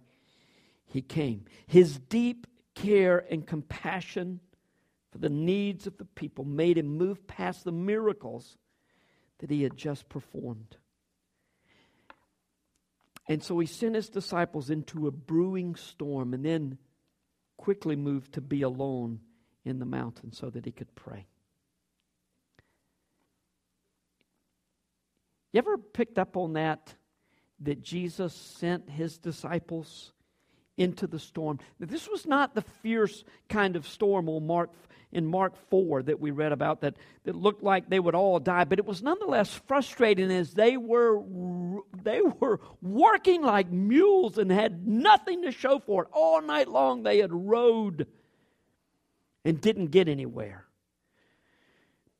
[0.86, 1.44] he came.
[1.66, 4.40] His deep care and compassion
[5.10, 8.56] for the needs of the people made him move past the miracles
[9.38, 10.76] that he had just performed.
[13.30, 16.78] And so he sent his disciples into a brewing storm and then
[17.56, 19.20] quickly moved to be alone
[19.64, 21.28] in the mountain so that he could pray.
[25.52, 26.92] You ever picked up on that?
[27.60, 30.12] That Jesus sent his disciples
[30.80, 31.58] into the storm.
[31.78, 34.70] This was not the fierce kind of storm on Mark
[35.12, 38.64] in Mark 4 that we read about that, that looked like they would all die,
[38.64, 41.20] but it was nonetheless frustrating as they were,
[42.02, 46.08] they were working like mules and had nothing to show for it.
[46.12, 48.06] All night long they had rowed
[49.44, 50.64] and didn't get anywhere.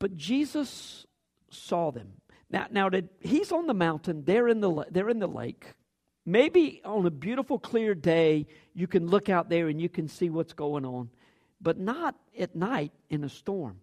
[0.00, 1.06] But Jesus
[1.50, 2.14] saw them.
[2.50, 5.74] Now, now did, he's on the mountain, they're in the, they're in the lake.
[6.26, 10.30] Maybe on a beautiful, clear day, you can look out there and you can see
[10.30, 11.10] what's going on
[11.60, 13.80] but not at night in a storm.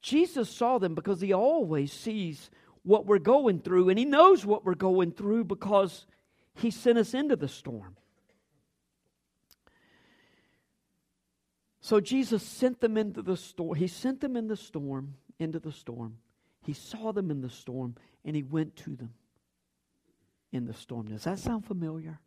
[0.00, 2.50] Jesus saw them because he always sees
[2.82, 6.06] what we're going through, and he knows what we're going through because
[6.54, 7.96] he sent us into the storm.
[11.80, 13.76] So Jesus sent them into the storm.
[13.76, 16.16] He sent them in the storm, into the storm.
[16.64, 19.10] He saw them in the storm, and he went to them
[20.52, 21.08] in the storm.
[21.08, 22.20] Does that sound familiar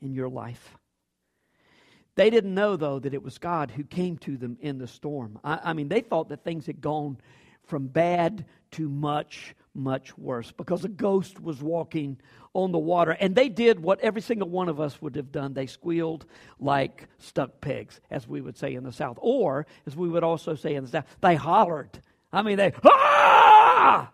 [0.00, 0.76] in your life?
[2.14, 5.38] They didn't know, though, that it was God who came to them in the storm.
[5.44, 7.18] I, I mean, they thought that things had gone
[7.64, 12.18] from bad to much, much worse because a ghost was walking
[12.52, 13.12] on the water.
[13.12, 15.54] And they did what every single one of us would have done.
[15.54, 16.26] They squealed
[16.58, 19.18] like stuck pigs, as we would say in the South.
[19.20, 22.00] Or, as we would also say in the South, they hollered.
[22.32, 24.10] I mean, they, ah!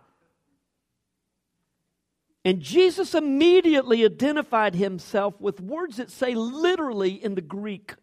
[2.47, 7.95] And Jesus immediately identified himself with words that say literally in the Greek,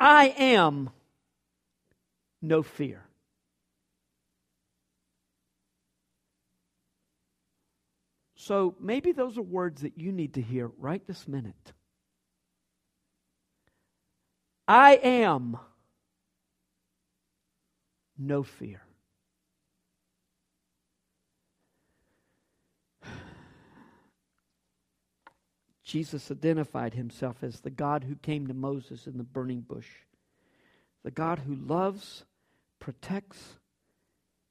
[0.00, 0.90] I am
[2.42, 3.04] no fear.
[8.34, 11.72] So maybe those are words that you need to hear right this minute.
[14.66, 15.56] I am
[18.18, 18.87] no fear.
[25.88, 29.88] Jesus identified himself as the God who came to Moses in the burning bush,
[31.02, 32.26] the God who loves,
[32.78, 33.56] protects,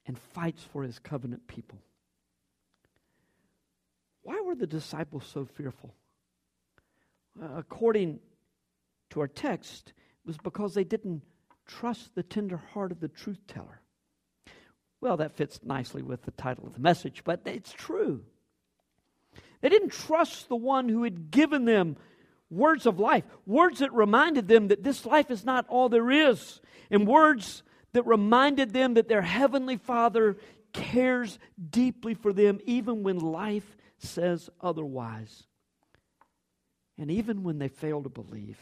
[0.04, 1.78] and fights for his covenant people.
[4.22, 5.94] Why were the disciples so fearful?
[7.40, 8.18] Uh, according
[9.10, 11.22] to our text, it was because they didn't
[11.68, 13.80] trust the tender heart of the truth teller.
[15.00, 18.24] Well, that fits nicely with the title of the message, but it's true.
[19.60, 21.96] They didn't trust the one who had given them
[22.50, 26.60] words of life, words that reminded them that this life is not all there is,
[26.90, 30.36] and words that reminded them that their heavenly Father
[30.72, 31.38] cares
[31.70, 35.44] deeply for them, even when life says otherwise,
[36.96, 38.58] and even when they fail to believe.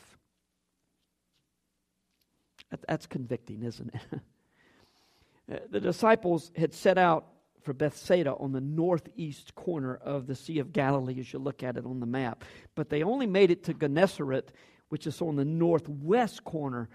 [2.89, 4.21] That's convicting, isn't it?
[5.71, 7.29] The disciples had set out
[7.67, 11.77] for Bethsaida on the northeast corner of the Sea of Galilee as you look at
[11.77, 12.45] it on the map.
[12.77, 14.53] But they only made it to Gennesaret,
[14.89, 16.89] which is on the northwest corner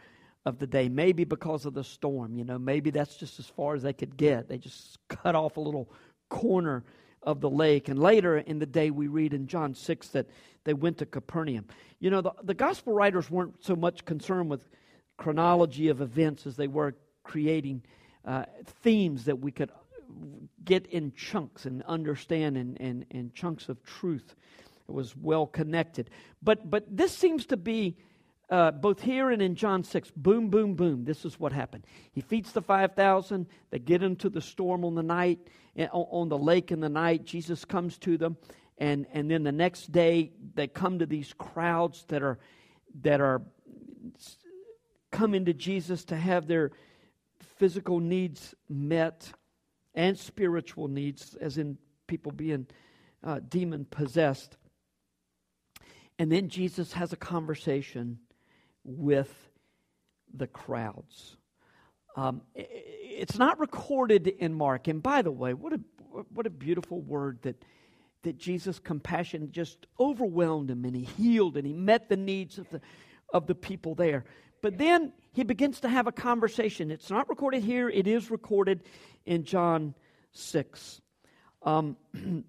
[0.46, 2.36] of the day, maybe because of the storm.
[2.36, 4.48] You know, maybe that's just as far as they could get.
[4.48, 5.92] They just cut off a little
[6.30, 6.86] corner
[7.22, 7.90] of the lake.
[7.90, 10.30] And later in the day, we read in John 6 that
[10.64, 11.66] they went to Capernaum.
[12.00, 14.70] You know, the, the gospel writers weren't so much concerned with
[15.18, 17.84] chronology of events as they were creating
[18.24, 18.46] uh,
[18.84, 19.70] themes that we could
[20.64, 24.36] get in chunks and understand in chunks of truth.
[24.88, 26.10] It was well connected.
[26.42, 27.98] But, but this seems to be
[28.50, 31.06] uh, both here and in John 6 boom, boom, boom.
[31.06, 31.86] This is what happened.
[32.12, 33.48] He feeds the 5,000.
[33.70, 35.48] They get into the storm on the night,
[35.78, 37.24] eh, on the lake in the night.
[37.24, 38.36] Jesus comes to them.
[38.78, 42.40] And, and then the next day, they come to these crowds that are,
[43.02, 43.42] that are
[45.12, 46.72] coming to Jesus to have their
[47.58, 49.32] physical needs met
[49.94, 51.78] and spiritual needs, as in
[52.08, 52.68] people being
[53.24, 54.58] uh, demon possessed.
[56.20, 58.20] And then Jesus has a conversation
[58.84, 59.34] with
[60.34, 61.38] the crowds.
[62.16, 64.88] Um, it's not recorded in Mark.
[64.88, 65.80] And by the way, what a,
[66.34, 67.64] what a beautiful word that,
[68.24, 72.70] that Jesus' compassion just overwhelmed him and he healed and he met the needs of
[72.70, 72.82] the,
[73.34, 74.26] of the people there.
[74.62, 76.92] But then he begins to have a conversation.
[76.92, 78.84] It's not recorded here, it is recorded
[79.26, 79.96] in John
[80.34, 81.02] 6.
[81.64, 81.98] Um,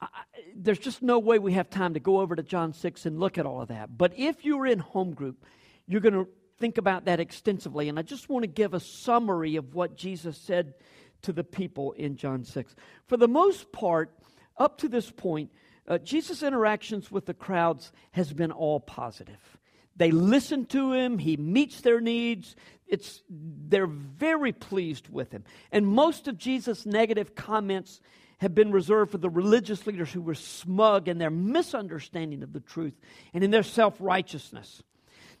[0.00, 0.08] I,
[0.54, 3.38] there's just no way we have time to go over to John 6 and look
[3.38, 3.96] at all of that.
[3.96, 5.44] But if you're in home group,
[5.86, 7.88] you're going to think about that extensively.
[7.88, 10.74] And I just want to give a summary of what Jesus said
[11.22, 12.74] to the people in John 6.
[13.06, 14.10] For the most part,
[14.56, 15.50] up to this point,
[15.86, 19.58] uh, Jesus' interactions with the crowds has been all positive.
[20.00, 22.56] They listen to him, he meets their needs.
[22.86, 25.44] It's, they're very pleased with him.
[25.70, 28.00] And most of Jesus' negative comments
[28.38, 32.60] have been reserved for the religious leaders who were smug in their misunderstanding of the
[32.60, 32.94] truth
[33.34, 34.82] and in their self righteousness.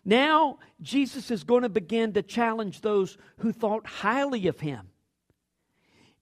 [0.04, 4.88] Now, Jesus is going to begin to challenge those who thought highly of him.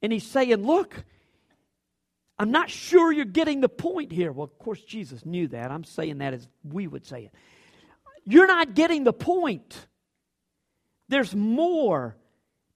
[0.01, 1.05] And he's saying, Look,
[2.39, 4.31] I'm not sure you're getting the point here.
[4.31, 5.73] Well, of course, Jesus knew that.
[5.73, 7.35] I'm saying that as we would say it.
[8.31, 9.87] You're not getting the point.
[11.09, 12.15] There's more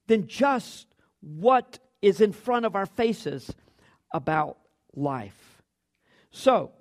[0.07, 0.87] than just
[1.21, 3.53] what is in front of our faces
[4.11, 4.57] about
[4.95, 5.61] life.
[6.31, 6.71] So,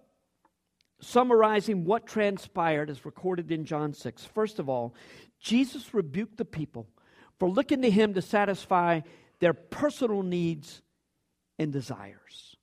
[1.03, 4.25] summarizing what transpired as recorded in John 6.
[4.25, 4.95] First of all,
[5.39, 6.89] Jesus rebuked the people
[7.39, 9.01] for looking to him to satisfy
[9.41, 10.81] their personal needs
[11.59, 12.57] and desires.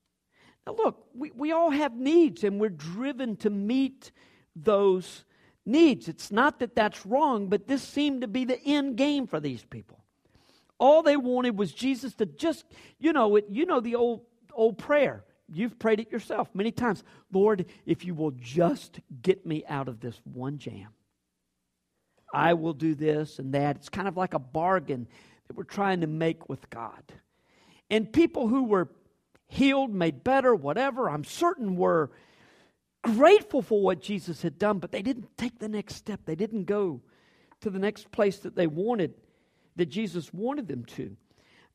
[0.66, 4.12] Now, look, we, we all have needs and we're driven to meet
[4.56, 5.24] those
[5.66, 6.08] needs.
[6.08, 9.64] It's not that that's wrong, but this seemed to be the end game for these
[9.64, 10.04] people.
[10.80, 12.66] All they wanted was Jesus to just,
[13.00, 14.22] you know, it, you know the old
[14.54, 15.24] old prayer.
[15.52, 17.04] You've prayed it yourself many times.
[17.32, 20.90] Lord, if you will just get me out of this one jam,
[22.34, 23.78] I will do this and that.
[23.78, 25.08] It's kind of like a bargain
[25.48, 27.02] that we're trying to make with God.
[27.90, 28.90] And people who were
[29.48, 32.12] healed, made better, whatever, I'm certain were
[33.04, 36.22] grateful for what Jesus had done, but they didn't take the next step.
[36.26, 37.02] They didn't go
[37.62, 39.14] to the next place that they wanted,
[39.76, 41.16] that Jesus wanted them to.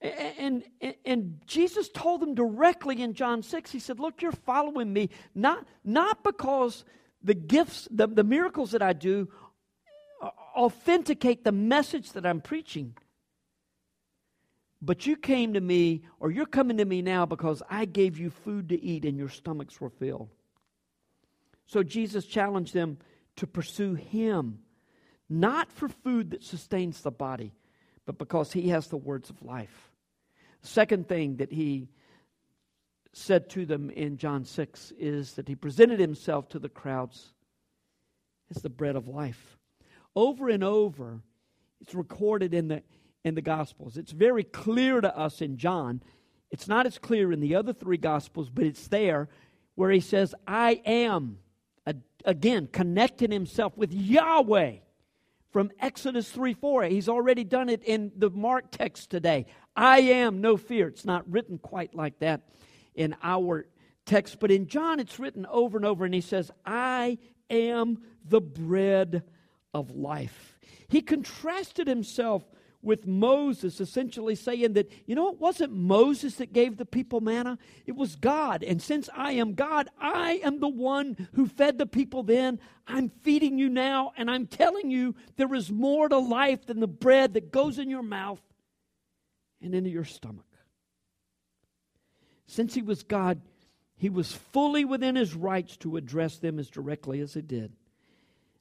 [0.01, 4.93] And, and, and, Jesus told them directly in John 6, He said, Look, you're following
[4.93, 6.85] me, not, not because
[7.23, 9.29] the gifts, the, the miracles that I do
[10.55, 12.95] authenticate the message that I'm preaching.
[14.83, 18.29] But you came to me, or you're coming to me now because I gave you
[18.29, 20.29] food to eat and your stomachs were filled.
[21.67, 22.99] So Jesus challenged them
[23.37, 24.61] to pursue Him,
[25.29, 27.55] not for food that sustains the body,
[28.07, 29.91] but because He has the words of life.
[30.63, 31.89] Second thing that He
[33.17, 37.33] said to them in John 6 is that he presented himself to the crowds
[38.55, 39.57] as the bread of life.
[40.17, 41.21] Over and over,
[41.81, 42.83] it's recorded in the,
[43.25, 43.97] in the Gospels.
[43.97, 46.03] It's very clear to us in John.
[46.51, 49.29] It's not as clear in the other three Gospels, but it's there
[49.75, 51.39] where he says, I am.
[52.25, 54.77] Again, connecting himself with Yahweh
[55.51, 56.85] from Exodus 3 4.
[56.85, 59.47] He's already done it in the Mark text today.
[59.77, 60.89] I am, no fear.
[60.89, 62.43] It's not written quite like that
[62.95, 63.67] in our
[64.07, 67.19] text, but in John it's written over and over, and he says, I
[67.51, 69.23] am the bread
[69.73, 70.59] of life.
[70.89, 72.45] He contrasted himself
[72.85, 77.59] with Moses, essentially saying that, you know, it wasn't Moses that gave the people manna,
[77.87, 78.63] it was God.
[78.63, 82.61] And since I am God, I am the one who fed the people then.
[82.87, 86.87] I'm feeding you now, and I'm telling you there is more to life than the
[86.87, 88.43] bread that goes in your mouth
[89.63, 90.45] and into your stomach.
[92.47, 93.41] Since he was God,
[93.97, 97.73] he was fully within his rights to address them as directly as he did.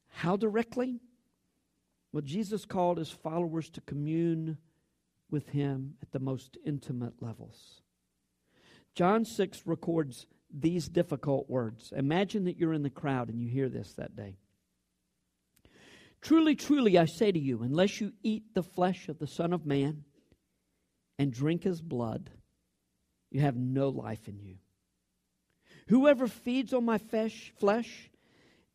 [0.07, 0.99] How directly?
[2.13, 4.57] Well, Jesus called his followers to commune
[5.31, 7.81] with him at the most intimate levels.
[8.93, 11.91] John 6 records these difficult words.
[11.95, 14.37] Imagine that you're in the crowd and you hear this that day.
[16.21, 19.65] Truly, truly, I say to you, unless you eat the flesh of the Son of
[19.65, 20.03] Man
[21.17, 22.29] and drink his blood,
[23.31, 24.57] you have no life in you.
[25.87, 27.51] Whoever feeds on my flesh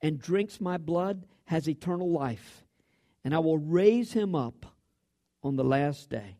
[0.02, 2.64] and drinks my blood has eternal life,
[3.24, 4.66] and I will raise him up
[5.42, 6.36] on the last day.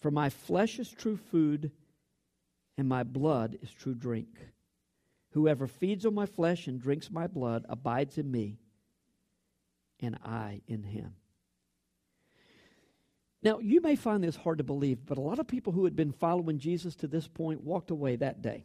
[0.00, 1.70] For my flesh is true food,
[2.76, 4.28] and my blood is true drink.
[5.32, 8.58] Whoever feeds on my flesh and drinks my blood abides in me,
[10.00, 11.14] and I in him.
[13.42, 15.94] Now, you may find this hard to believe, but a lot of people who had
[15.94, 18.64] been following Jesus to this point walked away that day.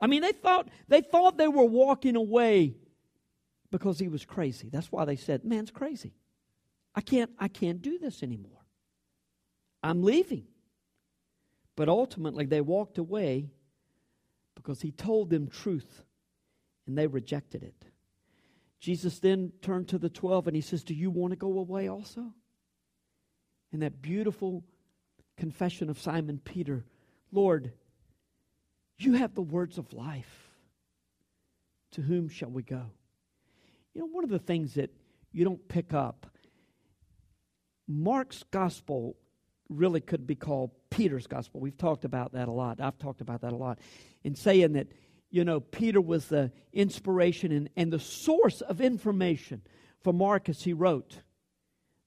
[0.00, 2.76] I mean, they thought they thought they were walking away
[3.70, 4.68] because he was crazy.
[4.68, 6.14] That's why they said, "Man's crazy.
[6.94, 8.64] I can't I can't do this anymore.
[9.82, 10.46] I'm leaving."
[11.76, 13.50] But ultimately, they walked away
[14.54, 16.02] because he told them truth
[16.86, 17.84] and they rejected it.
[18.80, 21.88] Jesus then turned to the 12 and he says, "Do you want to go away
[21.88, 22.34] also?"
[23.72, 24.64] in that beautiful
[25.36, 26.84] confession of Simon Peter
[27.30, 27.72] Lord,
[28.98, 30.48] you have the words of life.
[31.92, 32.90] To whom shall we go?
[33.98, 34.94] You know, one of the things that
[35.32, 36.28] you don't pick up,
[37.88, 39.16] Mark's gospel
[39.68, 41.60] really could be called Peter's gospel.
[41.60, 42.80] We've talked about that a lot.
[42.80, 43.80] I've talked about that a lot.
[44.22, 44.86] In saying that,
[45.32, 49.62] you know, Peter was the inspiration and, and the source of information
[50.04, 51.22] for Mark as he wrote.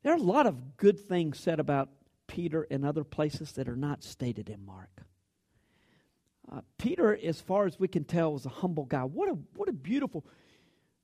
[0.02, 1.90] There are a lot of good things said about
[2.26, 5.04] Peter in other places that are not stated in Mark.
[6.50, 9.04] Uh, Peter, as far as we can tell, was a humble guy.
[9.04, 10.26] What a, what a beautiful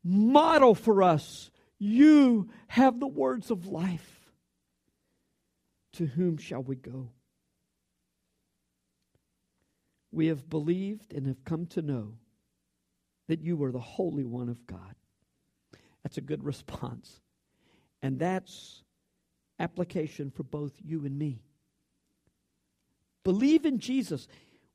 [0.04, 1.52] model for us.
[1.80, 4.14] You have the words of life.
[5.94, 7.12] To whom shall we go?
[10.12, 12.14] We have believed and have come to know
[13.28, 14.96] that you are the Holy One of God.
[16.04, 17.22] That's a good response.
[18.02, 18.84] And that's
[19.60, 21.42] application for both you and me.
[23.24, 24.28] Believe in Jesus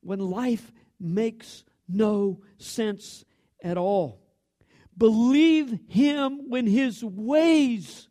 [0.02, 3.24] when life makes no sense
[3.62, 4.21] at all.
[4.96, 8.08] Believe Him when His ways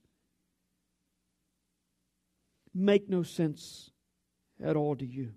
[2.73, 3.91] make no sense
[4.63, 5.33] at all to you.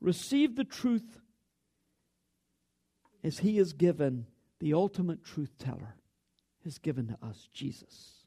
[0.00, 1.20] Receive the truth
[3.24, 4.26] as He has given
[4.60, 5.96] the ultimate truth teller,
[6.64, 8.24] has given to us, Jesus.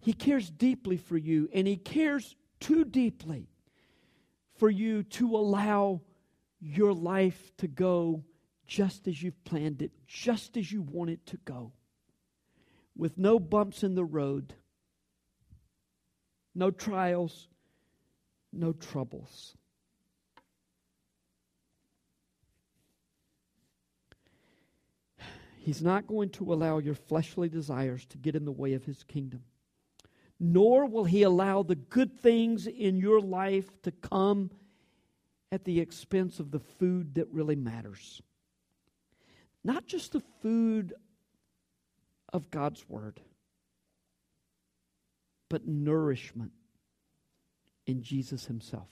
[0.00, 3.48] He cares deeply for you, and He cares too deeply
[4.56, 6.00] for you to allow
[6.60, 8.24] your life to go
[8.66, 11.72] just as you've planned it, just as you want it to go,
[12.96, 14.54] with no bumps in the road,
[16.54, 17.48] no trials,
[18.52, 19.56] no troubles.
[25.56, 29.02] He's not going to allow your fleshly desires to get in the way of His
[29.02, 29.42] kingdom
[30.40, 34.50] nor will He allow the good things in your life to come
[35.50, 38.20] at the expense of the food that really matters.
[39.64, 40.94] Not just the food
[42.32, 43.20] of God's Word,
[45.48, 46.52] but nourishment
[47.86, 48.88] in Jesus Himself.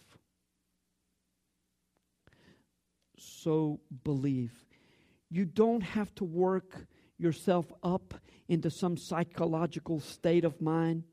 [3.18, 4.52] So believe.
[5.30, 6.86] You don't have to work
[7.18, 8.14] yourself up
[8.48, 11.04] into some psychological state of mind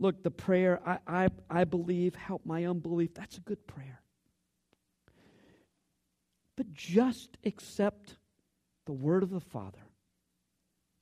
[0.00, 4.00] Look, the prayer, I, I, I believe, help my unbelief, that's a good prayer.
[6.58, 8.16] But just accept
[8.84, 9.78] the word of the Father,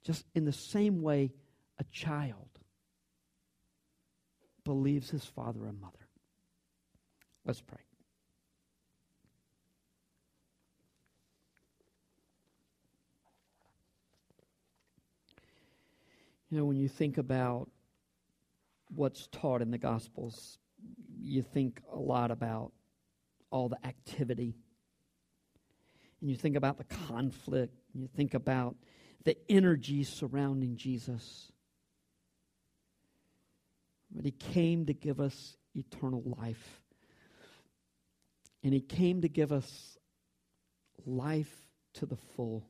[0.04, 1.32] just in the same way
[1.78, 2.60] a child
[4.64, 5.96] believes his father and mother.
[7.46, 7.78] Let's pray.
[16.50, 17.70] You know, when you think about
[18.94, 20.58] what's taught in the Gospels,
[21.18, 22.72] you think a lot about
[23.50, 24.54] all the activity.
[26.26, 27.72] And you think about the conflict.
[27.94, 28.74] And you think about
[29.22, 31.52] the energy surrounding Jesus.
[34.10, 36.80] But he came to give us eternal life.
[38.64, 39.96] And he came to give us
[41.06, 42.66] life to the full,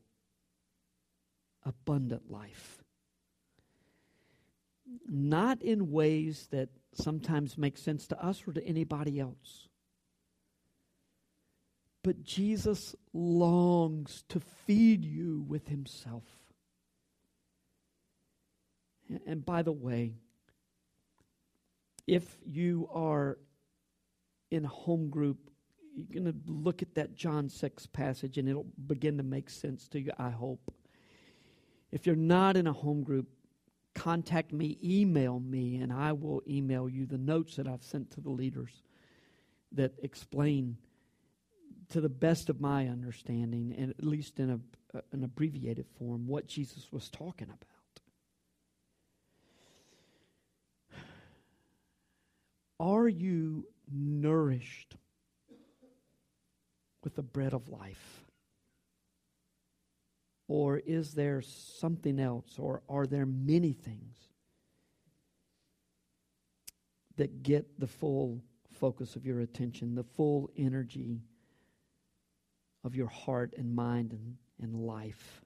[1.65, 2.85] abundant life
[5.09, 9.67] not in ways that sometimes make sense to us or to anybody else.
[12.07, 16.23] But Jesus longs to feed you with himself.
[19.27, 20.13] And by the way,
[22.07, 23.39] if you are
[24.53, 25.51] in a home group,
[25.97, 29.89] you're going to look at that John 6 passage and it'll begin to make sense
[29.89, 30.73] to you, I hope.
[31.91, 33.27] If you're not in a home group,
[33.97, 38.21] contact me, email me, and I will email you the notes that I've sent to
[38.21, 38.85] the leaders
[39.73, 40.77] that explain,
[41.91, 46.27] to the best of my understanding, and at least in a, uh, an abbreviated form,
[46.27, 47.61] what Jesus was talking about.
[52.79, 54.97] Are you nourished
[57.03, 58.25] with the bread of life?
[60.49, 62.59] Or is there something else?
[62.59, 64.17] Or are there many things
[67.17, 71.23] that get the full focus of your attention, the full energy
[72.87, 75.45] of your heart and mind and, and life?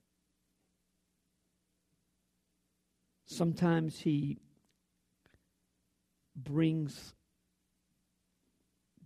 [3.25, 4.37] Sometimes He
[6.37, 7.15] brings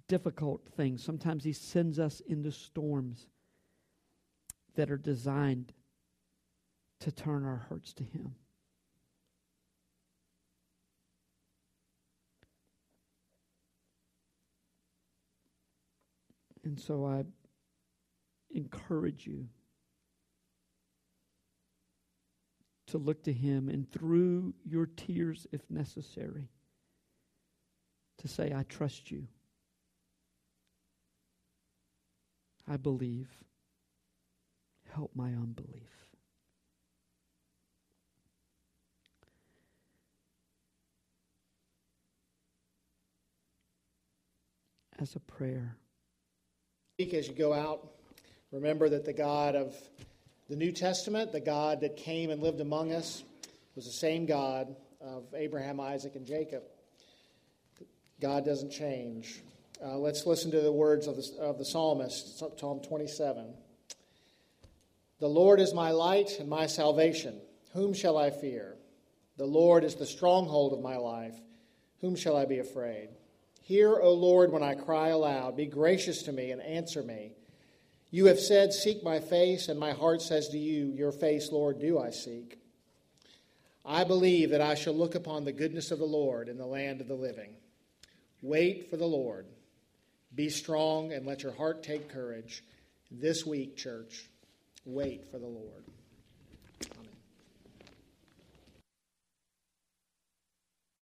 [0.09, 1.03] difficult things.
[1.05, 3.29] Sometimes He sends us into storms
[4.75, 5.73] that are designed
[6.99, 8.35] to turn our hearts to Him.
[16.65, 17.25] And so I
[18.55, 19.49] encourage you
[22.87, 26.49] to look to Him and through your tears, if necessary,
[28.19, 29.27] to say, I trust you.
[32.69, 33.29] I believe.
[34.95, 36.05] Help my unbelief.
[45.01, 45.77] as a prayer.
[46.97, 47.94] Speak as you go out,
[48.55, 49.75] remember that the God of
[50.49, 53.25] the New Testament, the God that came and lived among us,
[53.75, 56.63] was the same God of Abraham, Isaac, and Jacob.
[58.21, 59.43] God doesn't change.
[59.85, 63.55] Uh, let's listen to the words of the, of the psalmist, Psalm 27.
[65.19, 67.41] The Lord is my light and my salvation.
[67.73, 68.77] Whom shall I fear?
[69.37, 71.35] The Lord is the stronghold of my life.
[72.01, 73.09] Whom shall I be afraid?
[73.63, 75.57] Hear, O Lord, when I cry aloud.
[75.57, 77.33] Be gracious to me and answer me.
[78.15, 81.81] You have said, Seek my face, and my heart says to you, Your face, Lord,
[81.81, 82.61] do I seek.
[83.85, 87.01] I believe that I shall look upon the goodness of the Lord in the land
[87.01, 87.57] of the living.
[88.41, 89.47] Wait for the Lord.
[90.33, 92.63] Be strong and let your heart take courage.
[93.11, 94.31] This week, church,
[94.85, 95.83] wait for the Lord.